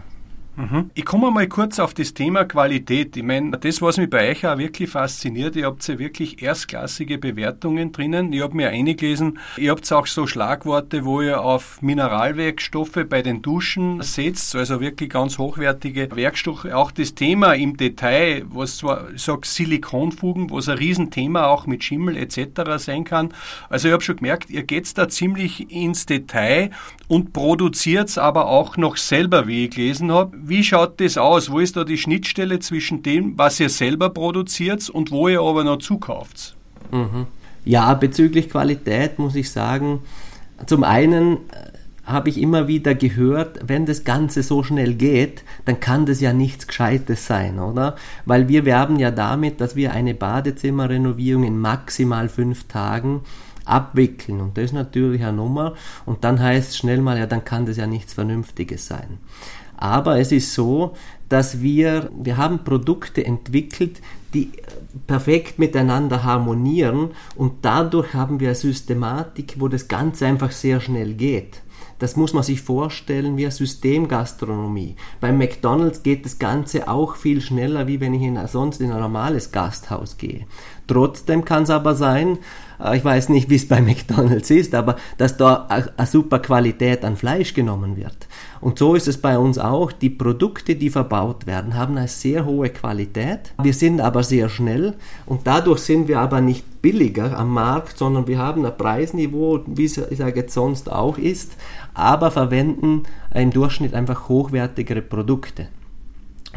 Mhm. 0.55 0.91
Ich 0.93 1.05
komme 1.05 1.31
mal 1.31 1.47
kurz 1.47 1.79
auf 1.79 1.95
das 1.95 2.13
Thema 2.13 2.45
Qualität. 2.45 3.17
Ich 3.17 3.23
meine, 3.23 3.57
das, 3.57 3.81
was 3.81 3.97
mich 3.97 4.09
bei 4.09 4.29
euch 4.29 4.45
auch 4.45 4.57
wirklich 4.59 4.89
fasziniert, 4.89 5.55
ihr 5.55 5.65
habt 5.65 5.87
ja 5.87 5.97
wirklich 5.97 6.43
erstklassige 6.43 7.17
Bewertungen 7.17 7.91
drinnen. 7.91 8.31
Ich 8.31 8.41
habe 8.41 8.55
mir 8.55 8.69
eingelesen, 8.69 9.39
ihr 9.57 9.71
habt 9.71 9.91
auch 9.91 10.05
so 10.05 10.27
Schlagworte, 10.27 11.05
wo 11.05 11.21
ihr 11.21 11.41
auf 11.41 11.81
Mineralwerkstoffe 11.81 12.99
bei 13.09 13.23
den 13.23 13.41
Duschen 13.41 14.01
setzt, 14.03 14.55
also 14.55 14.79
wirklich 14.79 15.09
ganz 15.09 15.39
hochwertige 15.39 16.15
Werkstoffe. 16.15 16.65
Auch 16.65 16.91
das 16.91 17.15
Thema 17.15 17.53
im 17.53 17.75
Detail, 17.75 18.45
was 18.49 18.77
zwar, 18.77 19.11
ich 19.11 19.23
sag 19.23 19.47
Silikonfugen, 19.47 20.51
was 20.51 20.69
ein 20.69 20.77
Riesenthema 20.77 21.47
auch 21.47 21.65
mit 21.65 21.83
Schimmel 21.83 22.15
etc. 22.15 22.77
sein 22.77 23.05
kann. 23.05 23.33
Also 23.69 23.87
ich 23.87 23.93
habe 23.93 24.03
schon 24.03 24.17
gemerkt, 24.17 24.51
ihr 24.51 24.63
geht 24.63 24.95
da 24.97 25.09
ziemlich 25.09 25.71
ins 25.71 26.05
Detail 26.05 26.69
und 27.07 27.33
produziert 27.33 28.17
aber 28.17 28.47
auch 28.47 28.77
noch 28.77 28.97
selber, 28.97 29.47
wie 29.47 29.65
ich 29.65 29.71
gelesen 29.71 30.11
habe 30.11 30.42
wie 30.45 30.63
schaut 30.63 30.99
das 30.99 31.17
aus? 31.17 31.51
Wo 31.51 31.59
ist 31.59 31.77
da 31.77 31.83
die 31.83 31.97
Schnittstelle 31.97 32.59
zwischen 32.59 33.03
dem, 33.03 33.37
was 33.37 33.59
ihr 33.59 33.69
selber 33.69 34.09
produziert 34.09 34.89
und 34.89 35.11
wo 35.11 35.27
ihr 35.27 35.41
aber 35.41 35.63
noch 35.63 35.77
zukauft? 35.77 36.55
Mhm. 36.91 37.27
Ja, 37.65 37.93
bezüglich 37.93 38.49
Qualität 38.49 39.19
muss 39.19 39.35
ich 39.35 39.49
sagen, 39.51 40.01
zum 40.65 40.83
einen 40.83 41.37
äh, 41.37 41.71
habe 42.05 42.29
ich 42.29 42.39
immer 42.39 42.67
wieder 42.67 42.93
gehört, 42.95 43.59
wenn 43.65 43.85
das 43.85 44.03
Ganze 44.03 44.43
so 44.43 44.63
schnell 44.63 44.95
geht, 44.95 45.43
dann 45.65 45.79
kann 45.79 46.05
das 46.05 46.19
ja 46.19 46.33
nichts 46.33 46.67
Gescheites 46.67 47.25
sein, 47.25 47.59
oder? 47.59 47.95
Weil 48.25 48.49
wir 48.49 48.65
werben 48.65 48.99
ja 48.99 49.11
damit, 49.11 49.61
dass 49.61 49.77
wir 49.77 49.93
eine 49.93 50.13
Badezimmerrenovierung 50.13 51.45
in 51.45 51.57
maximal 51.57 52.27
fünf 52.27 52.67
Tagen 52.67 53.21
abwickeln. 53.65 54.41
Und 54.41 54.57
das 54.57 54.65
ist 54.65 54.73
natürlich 54.73 55.23
eine 55.23 55.37
Nummer. 55.37 55.75
Und 56.05 56.25
dann 56.25 56.41
heißt 56.41 56.71
es 56.71 56.77
schnell 56.77 57.01
mal, 57.01 57.17
ja, 57.17 57.25
dann 57.25 57.45
kann 57.45 57.65
das 57.65 57.77
ja 57.77 57.87
nichts 57.87 58.13
Vernünftiges 58.13 58.87
sein. 58.87 59.19
Aber 59.77 60.19
es 60.19 60.31
ist 60.31 60.53
so, 60.53 60.93
dass 61.29 61.61
wir, 61.61 62.09
wir 62.15 62.37
haben 62.37 62.63
Produkte 62.63 63.25
entwickelt, 63.25 64.01
die 64.33 64.51
perfekt 65.07 65.59
miteinander 65.59 66.23
harmonieren 66.23 67.11
und 67.35 67.53
dadurch 67.63 68.13
haben 68.13 68.39
wir 68.39 68.49
eine 68.49 68.55
Systematik, 68.55 69.55
wo 69.57 69.67
das 69.67 69.87
Ganze 69.87 70.25
einfach 70.27 70.51
sehr 70.51 70.79
schnell 70.79 71.13
geht. 71.13 71.61
Das 71.99 72.15
muss 72.15 72.33
man 72.33 72.43
sich 72.43 72.61
vorstellen 72.61 73.37
wie 73.37 73.45
eine 73.45 73.51
Systemgastronomie. 73.51 74.95
Beim 75.21 75.37
McDonald's 75.37 76.03
geht 76.03 76.25
das 76.25 76.37
Ganze 76.37 76.87
auch 76.87 77.15
viel 77.15 77.39
schneller, 77.39 77.87
wie 77.87 78.01
wenn 78.01 78.13
ich 78.13 78.23
in, 78.23 78.39
sonst 78.47 78.81
in 78.81 78.91
ein 78.91 78.99
normales 78.99 79.51
Gasthaus 79.51 80.17
gehe. 80.17 80.45
Trotzdem 80.87 81.45
kann 81.45 81.63
es 81.63 81.69
aber 81.69 81.95
sein, 81.95 82.39
äh, 82.79 82.97
ich 82.97 83.05
weiß 83.05 83.29
nicht, 83.29 83.49
wie 83.49 83.55
es 83.55 83.67
bei 83.67 83.81
McDonald's 83.81 84.49
ist, 84.49 84.75
aber 84.75 84.97
dass 85.17 85.37
da 85.37 85.67
eine 85.67 86.07
super 86.07 86.39
Qualität 86.39 87.05
an 87.05 87.15
Fleisch 87.15 87.53
genommen 87.53 87.95
wird. 87.95 88.27
Und 88.61 88.79
so 88.79 88.95
ist 88.95 89.07
es 89.07 89.17
bei 89.17 89.37
uns 89.37 89.57
auch. 89.57 89.91
Die 89.91 90.09
Produkte, 90.09 90.75
die 90.75 90.89
verbaut 90.89 91.45
werden, 91.45 91.75
haben 91.75 91.97
eine 91.97 92.07
sehr 92.07 92.45
hohe 92.45 92.69
Qualität. 92.69 93.53
Wir 93.61 93.73
sind 93.73 94.01
aber 94.01 94.23
sehr 94.23 94.49
schnell 94.49 94.95
und 95.25 95.45
dadurch 95.45 95.79
sind 95.79 96.07
wir 96.07 96.19
aber 96.19 96.41
nicht 96.41 96.81
billiger 96.81 97.37
am 97.37 97.53
Markt, 97.53 97.97
sondern 97.97 98.27
wir 98.27 98.37
haben 98.37 98.65
ein 98.65 98.77
Preisniveau, 98.77 99.61
wie 99.65 99.85
es 99.85 99.97
ich 99.97 100.17
sage 100.17 100.45
sonst 100.47 100.91
auch 100.91 101.17
ist, 101.17 101.53
aber 101.93 102.31
verwenden 102.31 103.03
im 103.33 103.51
Durchschnitt 103.51 103.93
einfach 103.93 104.29
hochwertigere 104.29 105.01
Produkte. 105.01 105.67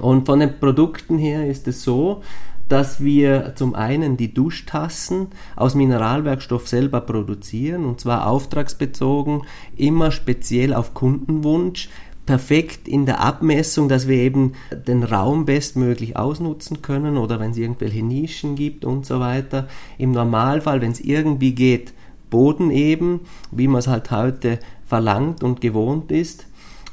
Und 0.01 0.27
von 0.27 0.41
den 0.41 0.59
Produkten 0.59 1.19
her 1.19 1.47
ist 1.47 1.67
es 1.69 1.83
so, 1.83 2.23
dass 2.69 3.03
wir 3.03 3.53
zum 3.55 3.75
einen 3.75 4.17
die 4.17 4.35
Duschtassen 4.35 5.29
aus 5.55 5.75
Mineralwerkstoff 5.75 6.67
selber 6.69 7.01
produzieren 7.01 7.85
und 7.85 8.01
zwar 8.01 8.27
auftragsbezogen, 8.27 9.43
immer 9.77 10.11
speziell 10.11 10.75
auf 10.75 10.95
Kundenwunsch, 10.95 11.89
perfekt 12.27 12.89
in 12.89 13.07
der 13.07 13.21
Abmessung, 13.21 13.89
dass 13.89 14.09
wir 14.09 14.17
eben 14.17 14.53
den 14.87 15.05
Raum 15.05 15.47
bestmöglich 15.47 16.17
ausnutzen 16.17 16.83
können 16.83 17.17
oder 17.17 17.39
wenn 17.39 17.53
es 17.53 17.57
irgendwelche 17.57 18.05
Nischen 18.05 18.57
gibt 18.57 18.85
und 18.85 19.07
so 19.07 19.21
weiter. 19.21 19.69
Im 19.97 20.11
Normalfall, 20.11 20.81
wenn 20.81 20.91
es 20.91 21.01
irgendwie 21.01 21.55
geht, 21.55 21.95
Boden 22.29 22.73
eben, 22.73 23.21
wie 23.53 23.69
man 23.69 23.79
es 23.79 23.87
halt 23.87 24.11
heute 24.11 24.59
verlangt 24.85 25.45
und 25.45 25.61
gewohnt 25.61 26.11
ist 26.11 26.47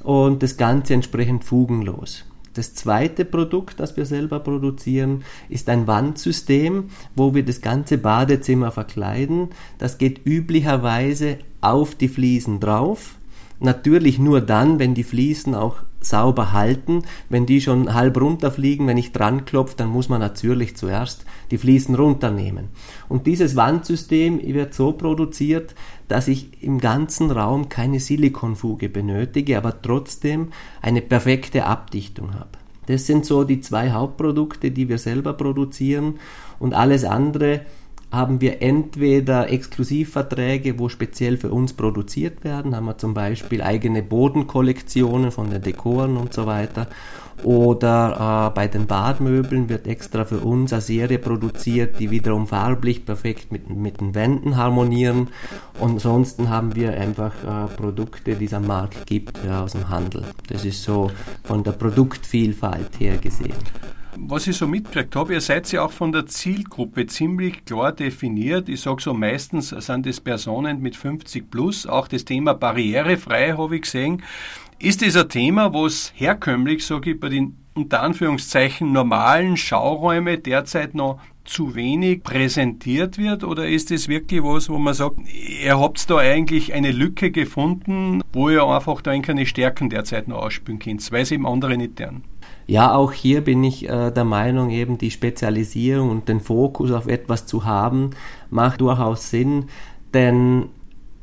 und 0.03 0.43
das 0.43 0.57
Ganze 0.57 0.93
entsprechend 0.93 1.43
fugenlos. 1.43 2.25
Das 2.53 2.75
zweite 2.75 3.25
Produkt, 3.25 3.79
das 3.79 3.98
wir 3.98 4.05
selber 4.05 4.39
produzieren, 4.39 5.24
ist 5.50 5.69
ein 5.69 5.88
Wandsystem, 5.88 6.89
wo 7.15 7.33
wir 7.33 7.43
das 7.43 7.62
ganze 7.62 7.98
Badezimmer 7.98 8.72
verkleiden. 8.72 9.50
Das 9.79 9.98
geht 9.98 10.25
üblicherweise 10.25 11.39
auf 11.62 11.95
die 11.95 12.10
Fliesen 12.10 12.60
drauf. 12.60 13.15
Natürlich 13.60 14.19
nur 14.19 14.41
dann, 14.41 14.77
wenn 14.77 14.93
die 14.93 15.04
Fliesen 15.04 15.56
auch 15.56 15.77
sauber 16.06 16.51
halten. 16.51 17.04
Wenn 17.30 17.45
die 17.45 17.62
schon 17.62 17.93
halb 17.93 18.19
runterfliegen, 18.19 18.88
wenn 18.88 18.97
ich 18.97 19.13
dran 19.13 19.45
klopfe, 19.45 19.75
dann 19.77 19.89
muss 19.89 20.10
man 20.10 20.19
natürlich 20.19 20.75
zuerst 20.75 21.25
die 21.49 21.58
Fliesen 21.58 21.95
runternehmen. 21.95 22.69
Und 23.10 23.25
dieses 23.25 23.56
Wandsystem 23.56 24.39
wird 24.41 24.73
so 24.73 24.91
produziert, 24.91 25.75
dass 26.13 26.28
ich 26.28 26.62
im 26.62 26.80
ganzen 26.80 27.32
Raum 27.32 27.69
keine 27.69 27.99
Silikonfuge 27.99 28.88
benötige, 28.88 29.58
aber 29.58 29.82
trotzdem 29.82 30.49
eine 30.80 31.02
perfekte 31.02 31.65
Abdichtung 31.65 32.36
habe. 32.36 32.52
Das 32.86 33.08
sind 33.08 33.26
so 33.26 33.43
die 33.43 33.62
zwei 33.62 33.93
Hauptprodukte, 33.93 34.69
die 34.69 34.89
wir 34.89 34.99
selber 34.99 35.34
produzieren 35.34 36.19
und 36.60 36.76
alles 36.76 37.04
andere 37.04 37.62
haben 38.13 38.41
wir 38.41 38.62
entweder 38.62 39.49
Exklusivverträge, 39.49 40.78
wo 40.78 40.88
speziell 40.88 41.38
für 41.38 41.52
uns 41.52 41.73
produziert 41.73 42.43
werden, 42.43 42.76
haben 42.76 42.86
wir 42.86 42.97
zum 42.97 43.13
Beispiel 43.15 43.62
eigene 43.63 44.04
Bodenkollektionen 44.04 45.32
von 45.32 45.49
den 45.49 45.63
Dekoren 45.63 46.17
und 46.17 46.32
so 46.32 46.45
weiter, 46.45 46.88
oder 47.43 48.52
äh, 48.52 48.56
bei 48.56 48.67
den 48.67 48.86
Badmöbeln 48.86 49.67
wird 49.67 49.88
extra 49.88 50.23
für 50.26 50.39
uns 50.39 50.71
eine 50.71 50.82
Serie 50.82 51.19
produziert, 51.19 51.99
die 51.99 52.12
wiederum 52.12 52.47
farblich 52.47 53.06
perfekt 53.06 53.52
mit, 53.52 53.69
mit 53.69 53.99
den 53.99 54.15
Wänden 54.15 54.56
harmonieren. 54.56 55.30
Und 55.80 55.93
ansonsten 55.93 56.49
haben 56.49 56.76
wir 56.76 56.93
einfach 56.93 57.34
äh, 57.43 57.67
Produkte, 57.76 58.36
die 58.36 58.45
es 58.45 58.54
am 58.54 58.67
Markt 58.67 59.08
gibt, 59.08 59.39
ja, 59.43 59.63
aus 59.63 59.73
dem 59.73 59.89
Handel. 59.89 60.23
Das 60.47 60.63
ist 60.63 60.84
so 60.84 61.12
von 61.43 61.63
der 61.63 61.71
Produktvielfalt 61.71 62.99
her 62.99 63.17
gesehen. 63.17 63.56
Was 64.17 64.47
ich 64.47 64.56
so 64.56 64.67
mitgekriegt 64.67 65.15
habe, 65.15 65.34
ihr 65.34 65.41
seid 65.41 65.71
ja 65.71 65.84
auch 65.84 65.91
von 65.91 66.12
der 66.12 66.26
Zielgruppe 66.26 67.08
ziemlich 67.08 67.65
klar 67.65 67.91
definiert. 67.91 68.69
Ich 68.69 68.82
sage 68.82 69.02
so, 69.02 69.13
meistens 69.13 69.69
sind 69.69 70.06
es 70.08 70.21
Personen 70.21 70.82
mit 70.82 70.95
50 70.95 71.49
plus. 71.49 71.88
Auch 71.88 72.08
das 72.08 72.26
Thema 72.26 72.54
barrierefrei 72.54 73.54
habe 73.54 73.76
ich 73.76 73.82
gesehen. 73.84 74.21
Ist 74.80 75.02
das 75.02 75.15
ein 75.15 75.30
Thema, 75.30 75.73
was 75.73 76.13
herkömmlich, 76.15 76.86
sage 76.86 77.12
ich, 77.12 77.19
bei 77.19 77.30
den 77.30 77.58
unter 77.76 78.02
Anführungszeichen 78.04 78.91
normalen 78.91 79.58
Schauräume 79.58 80.38
derzeit 80.38 80.93
noch 80.93 81.19
zu 81.43 81.76
wenig 81.76 82.23
präsentiert 82.23 83.17
wird 83.17 83.43
oder 83.43 83.67
ist 83.67 83.91
es 83.91 84.08
wirklich 84.08 84.43
was, 84.43 84.69
wo 84.69 84.78
man 84.78 84.93
sagt, 84.93 85.17
ihr 85.63 85.80
habt 85.80 86.10
da 86.10 86.17
eigentlich 86.17 86.73
eine 86.73 86.91
Lücke 86.91 87.32
gefunden, 87.32 88.21
wo 88.32 88.49
ihr 88.49 88.63
einfach 88.63 89.02
da 89.02 89.17
keine 89.19 89.45
Stärken 89.45 89.89
derzeit 89.89 90.28
noch 90.28 90.43
ausspülen 90.43 90.80
könnt, 90.80 91.12
weil 91.12 91.23
es 91.23 91.32
eben 91.32 91.45
andere 91.45 91.78
nicht 91.78 91.97
tun? 91.97 92.23
Ja, 92.65 92.93
auch 92.95 93.12
hier 93.12 93.41
bin 93.41 93.63
ich 93.63 93.89
äh, 93.89 94.12
der 94.12 94.23
Meinung, 94.23 94.69
eben 94.69 94.97
die 94.97 95.12
Spezialisierung 95.12 96.10
und 96.10 96.30
den 96.30 96.39
Fokus 96.39 96.91
auf 96.91 97.08
etwas 97.08 97.45
zu 97.45 97.65
haben, 97.65 98.12
macht 98.49 98.82
durchaus 98.82 99.30
Sinn, 99.30 99.65
denn 100.13 100.69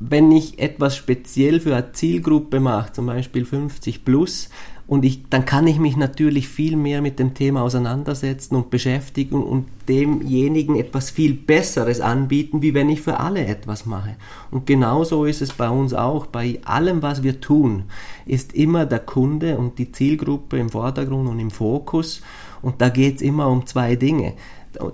wenn 0.00 0.32
ich 0.32 0.58
etwas 0.58 0.96
speziell 0.96 1.60
für 1.60 1.76
eine 1.76 1.92
Zielgruppe 1.92 2.58
mache, 2.58 2.92
zum 2.92 3.06
Beispiel 3.06 3.44
50 3.44 4.04
plus, 4.04 4.48
und 4.90 5.04
ich, 5.04 5.22
dann 5.30 5.44
kann 5.44 5.68
ich 5.68 5.78
mich 5.78 5.96
natürlich 5.96 6.48
viel 6.48 6.74
mehr 6.74 7.00
mit 7.00 7.20
dem 7.20 7.32
Thema 7.32 7.62
auseinandersetzen 7.62 8.56
und 8.56 8.70
beschäftigen 8.70 9.40
und 9.40 9.66
demjenigen 9.88 10.74
etwas 10.74 11.10
viel 11.10 11.34
Besseres 11.34 12.00
anbieten, 12.00 12.60
wie 12.60 12.74
wenn 12.74 12.88
ich 12.88 13.00
für 13.00 13.20
alle 13.20 13.46
etwas 13.46 13.86
mache. 13.86 14.16
Und 14.50 14.66
genauso 14.66 15.26
ist 15.26 15.42
es 15.42 15.52
bei 15.52 15.70
uns 15.70 15.94
auch. 15.94 16.26
Bei 16.26 16.58
allem, 16.64 17.02
was 17.02 17.22
wir 17.22 17.40
tun, 17.40 17.84
ist 18.26 18.52
immer 18.52 18.84
der 18.84 18.98
Kunde 18.98 19.58
und 19.58 19.78
die 19.78 19.92
Zielgruppe 19.92 20.58
im 20.58 20.70
Vordergrund 20.70 21.28
und 21.28 21.38
im 21.38 21.52
Fokus. 21.52 22.20
Und 22.60 22.80
da 22.80 22.88
geht 22.88 23.14
es 23.14 23.22
immer 23.22 23.46
um 23.46 23.66
zwei 23.66 23.94
Dinge. 23.94 24.32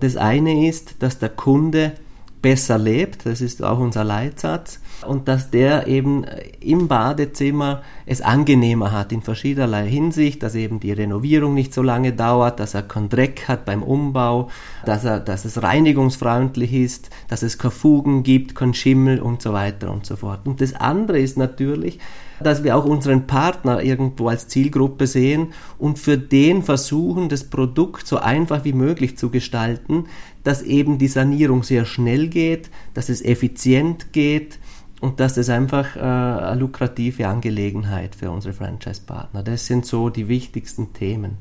Das 0.01 0.19
eine 0.19 0.69
ist, 0.69 0.97
dass 1.03 1.19
der 1.21 1.31
Kunde 1.31 1.93
besser 2.47 2.79
lebt, 2.79 3.27
das 3.27 3.41
ist 3.41 3.61
auch 3.61 3.81
unser 3.81 4.05
Leitsatz 4.05 4.79
und 5.05 5.27
dass 5.27 5.51
der 5.51 5.89
eben 5.89 6.25
im 6.61 6.87
Badezimmer 6.87 7.83
es 8.07 8.23
angenehmer 8.23 8.93
hat 8.93 9.11
in 9.11 9.21
verschiedenerlei 9.21 9.89
Hinsicht, 9.89 10.45
dass 10.45 10.55
eben 10.55 10.79
die 10.79 10.93
Renovierung 10.93 11.55
nicht 11.55 11.75
so 11.75 11.83
lange 11.83 12.13
dauert, 12.13 12.61
dass 12.61 12.75
er 12.75 12.83
keinen 12.83 13.09
Dreck 13.09 13.49
hat 13.49 13.65
beim 13.65 13.83
Umbau, 13.83 14.49
dass, 14.85 15.05
er, 15.05 15.19
dass 15.19 15.45
es 15.45 15.61
reinigungsfreundlich 15.61 16.73
ist, 16.73 17.11
dass 17.27 17.43
es 17.43 17.59
keine 17.59 17.73
Fugen 17.73 18.23
gibt, 18.23 18.55
kein 18.55 18.75
Schimmel 18.75 19.21
und 19.21 19.43
so 19.43 19.53
weiter 19.53 19.91
und 19.91 20.07
so 20.07 20.15
fort. 20.15 20.47
Und 20.47 20.61
das 20.61 20.73
andere 20.73 21.19
ist 21.19 21.37
natürlich, 21.37 21.99
dass 22.41 22.63
wir 22.63 22.77
auch 22.77 22.85
unseren 22.85 23.27
Partner 23.27 23.83
irgendwo 23.83 24.29
als 24.29 24.47
Zielgruppe 24.47 25.07
sehen 25.07 25.53
und 25.79 25.99
für 25.99 26.19
den 26.19 26.63
versuchen, 26.63 27.29
das 27.29 27.45
Produkt 27.45 28.07
so 28.07 28.19
einfach 28.19 28.65
wie 28.65 28.75
möglich 28.75 29.17
zu 29.17 29.31
gestalten, 29.31 30.05
dass 30.47 30.63
eben 30.63 30.99
die 30.99 31.09
Sanierung 31.09 31.63
sehr 31.63 31.85
schnell 31.85 32.29
geht, 32.29 32.71
dass 32.95 33.09
es 33.09 33.23
effizient 33.23 34.13
geht, 34.13 34.59
und 35.01 35.21
dass 35.21 35.35
das 35.35 35.51
einfach 35.51 35.97
äh, 35.97 36.01
eine 36.01 36.59
lukrative 36.59 37.29
Angelegenheit 37.29 38.15
für 38.15 38.31
unsere 38.31 38.55
Franchise-Partner. 38.55 39.43
Das 39.43 39.67
sind 39.67 39.85
so 39.85 40.09
die 40.09 40.29
wichtigsten 40.29 40.93
Themen. 40.93 41.37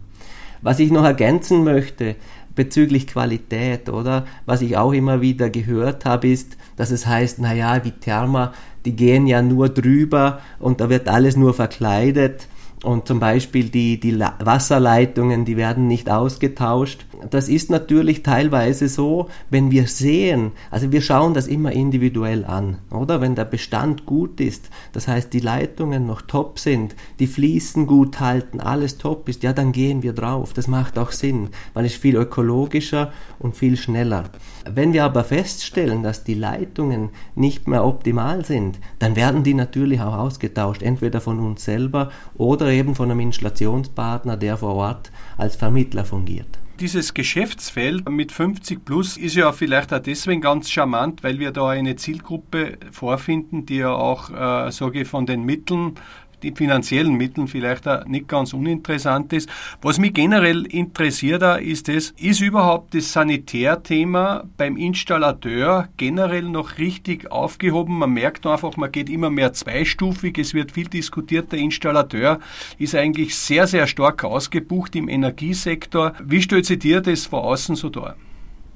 Was 0.61 0.79
ich 0.79 0.91
noch 0.91 1.03
ergänzen 1.03 1.63
möchte 1.63 2.15
bezüglich 2.55 3.07
Qualität, 3.07 3.89
oder? 3.89 4.25
Was 4.45 4.61
ich 4.61 4.77
auch 4.77 4.93
immer 4.93 5.21
wieder 5.21 5.49
gehört 5.49 6.05
habe, 6.05 6.27
ist, 6.27 6.57
dass 6.75 6.91
es 6.91 7.05
heißt, 7.05 7.39
naja, 7.39 7.83
Viterma, 7.83 8.53
die 8.85 8.95
gehen 8.95 9.27
ja 9.27 9.41
nur 9.41 9.69
drüber 9.69 10.39
und 10.59 10.81
da 10.81 10.89
wird 10.89 11.07
alles 11.07 11.35
nur 11.35 11.53
verkleidet 11.53 12.47
und 12.83 13.07
zum 13.07 13.19
Beispiel 13.19 13.69
die, 13.69 13.99
die 13.99 14.19
Wasserleitungen, 14.19 15.43
die 15.43 15.57
werden 15.57 15.87
nicht 15.87 16.09
ausgetauscht. 16.09 17.05
Das 17.29 17.49
ist 17.49 17.69
natürlich 17.69 18.23
teilweise 18.23 18.87
so, 18.87 19.29
wenn 19.49 19.71
wir 19.71 19.87
sehen, 19.87 20.51
also 20.71 20.91
wir 20.91 21.01
schauen 21.01 21.33
das 21.33 21.47
immer 21.47 21.71
individuell 21.71 22.45
an, 22.45 22.77
oder? 22.91 23.21
Wenn 23.21 23.35
der 23.35 23.45
Bestand 23.45 24.05
gut 24.05 24.39
ist, 24.39 24.69
das 24.93 25.07
heißt 25.07 25.33
die 25.33 25.39
Leitungen 25.39 26.05
noch 26.05 26.21
top 26.21 26.59
sind, 26.59 26.95
die 27.19 27.27
Fließen 27.27 27.87
gut 27.87 28.19
halten, 28.19 28.59
alles 28.59 28.97
top 28.97 29.29
ist, 29.29 29.43
ja, 29.43 29.53
dann 29.53 29.71
gehen 29.71 30.03
wir 30.03 30.13
drauf. 30.13 30.53
Das 30.53 30.67
macht 30.67 30.97
auch 30.97 31.11
Sinn, 31.11 31.49
weil 31.73 31.85
es 31.85 31.93
viel 31.93 32.15
ökologischer 32.15 33.11
und 33.39 33.55
viel 33.55 33.77
schneller. 33.77 34.25
Wenn 34.69 34.93
wir 34.93 35.03
aber 35.05 35.23
feststellen, 35.23 36.03
dass 36.03 36.23
die 36.23 36.33
Leitungen 36.33 37.09
nicht 37.35 37.67
mehr 37.67 37.85
optimal 37.85 38.45
sind, 38.45 38.79
dann 38.99 39.15
werden 39.15 39.43
die 39.43 39.53
natürlich 39.53 40.01
auch 40.01 40.17
ausgetauscht, 40.17 40.81
entweder 40.81 41.21
von 41.21 41.39
uns 41.39 41.65
selber 41.65 42.11
oder 42.35 42.67
eben 42.67 42.95
von 42.95 43.11
einem 43.11 43.19
Installationspartner, 43.19 44.37
der 44.37 44.57
vor 44.57 44.75
Ort 44.75 45.11
als 45.37 45.55
Vermittler 45.55 46.05
fungiert. 46.05 46.59
Dieses 46.79 47.13
Geschäftsfeld 47.13 48.09
mit 48.09 48.33
50 48.33 48.83
plus 48.83 49.15
ist 49.15 49.35
ja 49.35 49.53
vielleicht 49.53 49.93
auch 49.93 49.99
deswegen 49.99 50.41
ganz 50.41 50.69
charmant, 50.69 51.23
weil 51.23 51.39
wir 51.39 51.51
da 51.51 51.69
eine 51.69 51.95
Zielgruppe 51.95 52.77
vorfinden, 52.91 53.65
die 53.65 53.77
ja 53.77 53.93
auch, 53.93 54.29
äh, 54.29 54.71
sage 54.71 55.01
ich, 55.01 55.07
von 55.07 55.25
den 55.25 55.43
Mitteln 55.43 55.95
die 56.43 56.51
finanziellen 56.51 57.13
Mitteln 57.13 57.47
vielleicht 57.47 57.87
auch 57.87 58.05
nicht 58.05 58.27
ganz 58.27 58.53
uninteressant 58.53 59.33
ist. 59.33 59.49
Was 59.81 59.99
mich 59.99 60.13
generell 60.13 60.65
interessiert 60.65 61.43
ist 61.61 61.89
es, 61.89 62.11
ist 62.17 62.41
überhaupt 62.41 62.93
das 62.93 63.11
Sanitärthema 63.11 64.43
beim 64.57 64.77
Installateur 64.77 65.89
generell 65.97 66.43
noch 66.43 66.77
richtig 66.77 67.31
aufgehoben? 67.31 67.97
Man 67.97 68.11
merkt 68.11 68.45
einfach, 68.45 68.77
man 68.77 68.91
geht 68.91 69.09
immer 69.09 69.29
mehr 69.29 69.53
zweistufig, 69.53 70.37
es 70.37 70.53
wird 70.53 70.71
viel 70.71 70.87
diskutiert, 70.87 71.51
der 71.51 71.59
Installateur 71.59 72.39
ist 72.77 72.95
eigentlich 72.95 73.35
sehr, 73.35 73.67
sehr 73.67 73.87
stark 73.87 74.23
ausgebucht 74.23 74.95
im 74.95 75.09
Energiesektor. 75.09 76.13
Wie 76.23 76.41
stellt 76.41 76.65
sich 76.65 76.79
dir 76.79 77.01
das 77.01 77.25
von 77.25 77.39
außen 77.39 77.75
so 77.75 77.89
dar? 77.89 78.15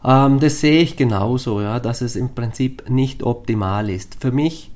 Ähm, 0.04 0.40
das 0.40 0.62
sehe 0.62 0.82
ich 0.82 0.96
genauso, 0.96 1.62
ja, 1.62 1.80
dass 1.80 2.02
es 2.02 2.16
im 2.16 2.34
Prinzip 2.34 2.90
nicht 2.90 3.24
optimal 3.24 3.90
ist. 3.90 4.18
Für 4.20 4.32
mich 4.32 4.72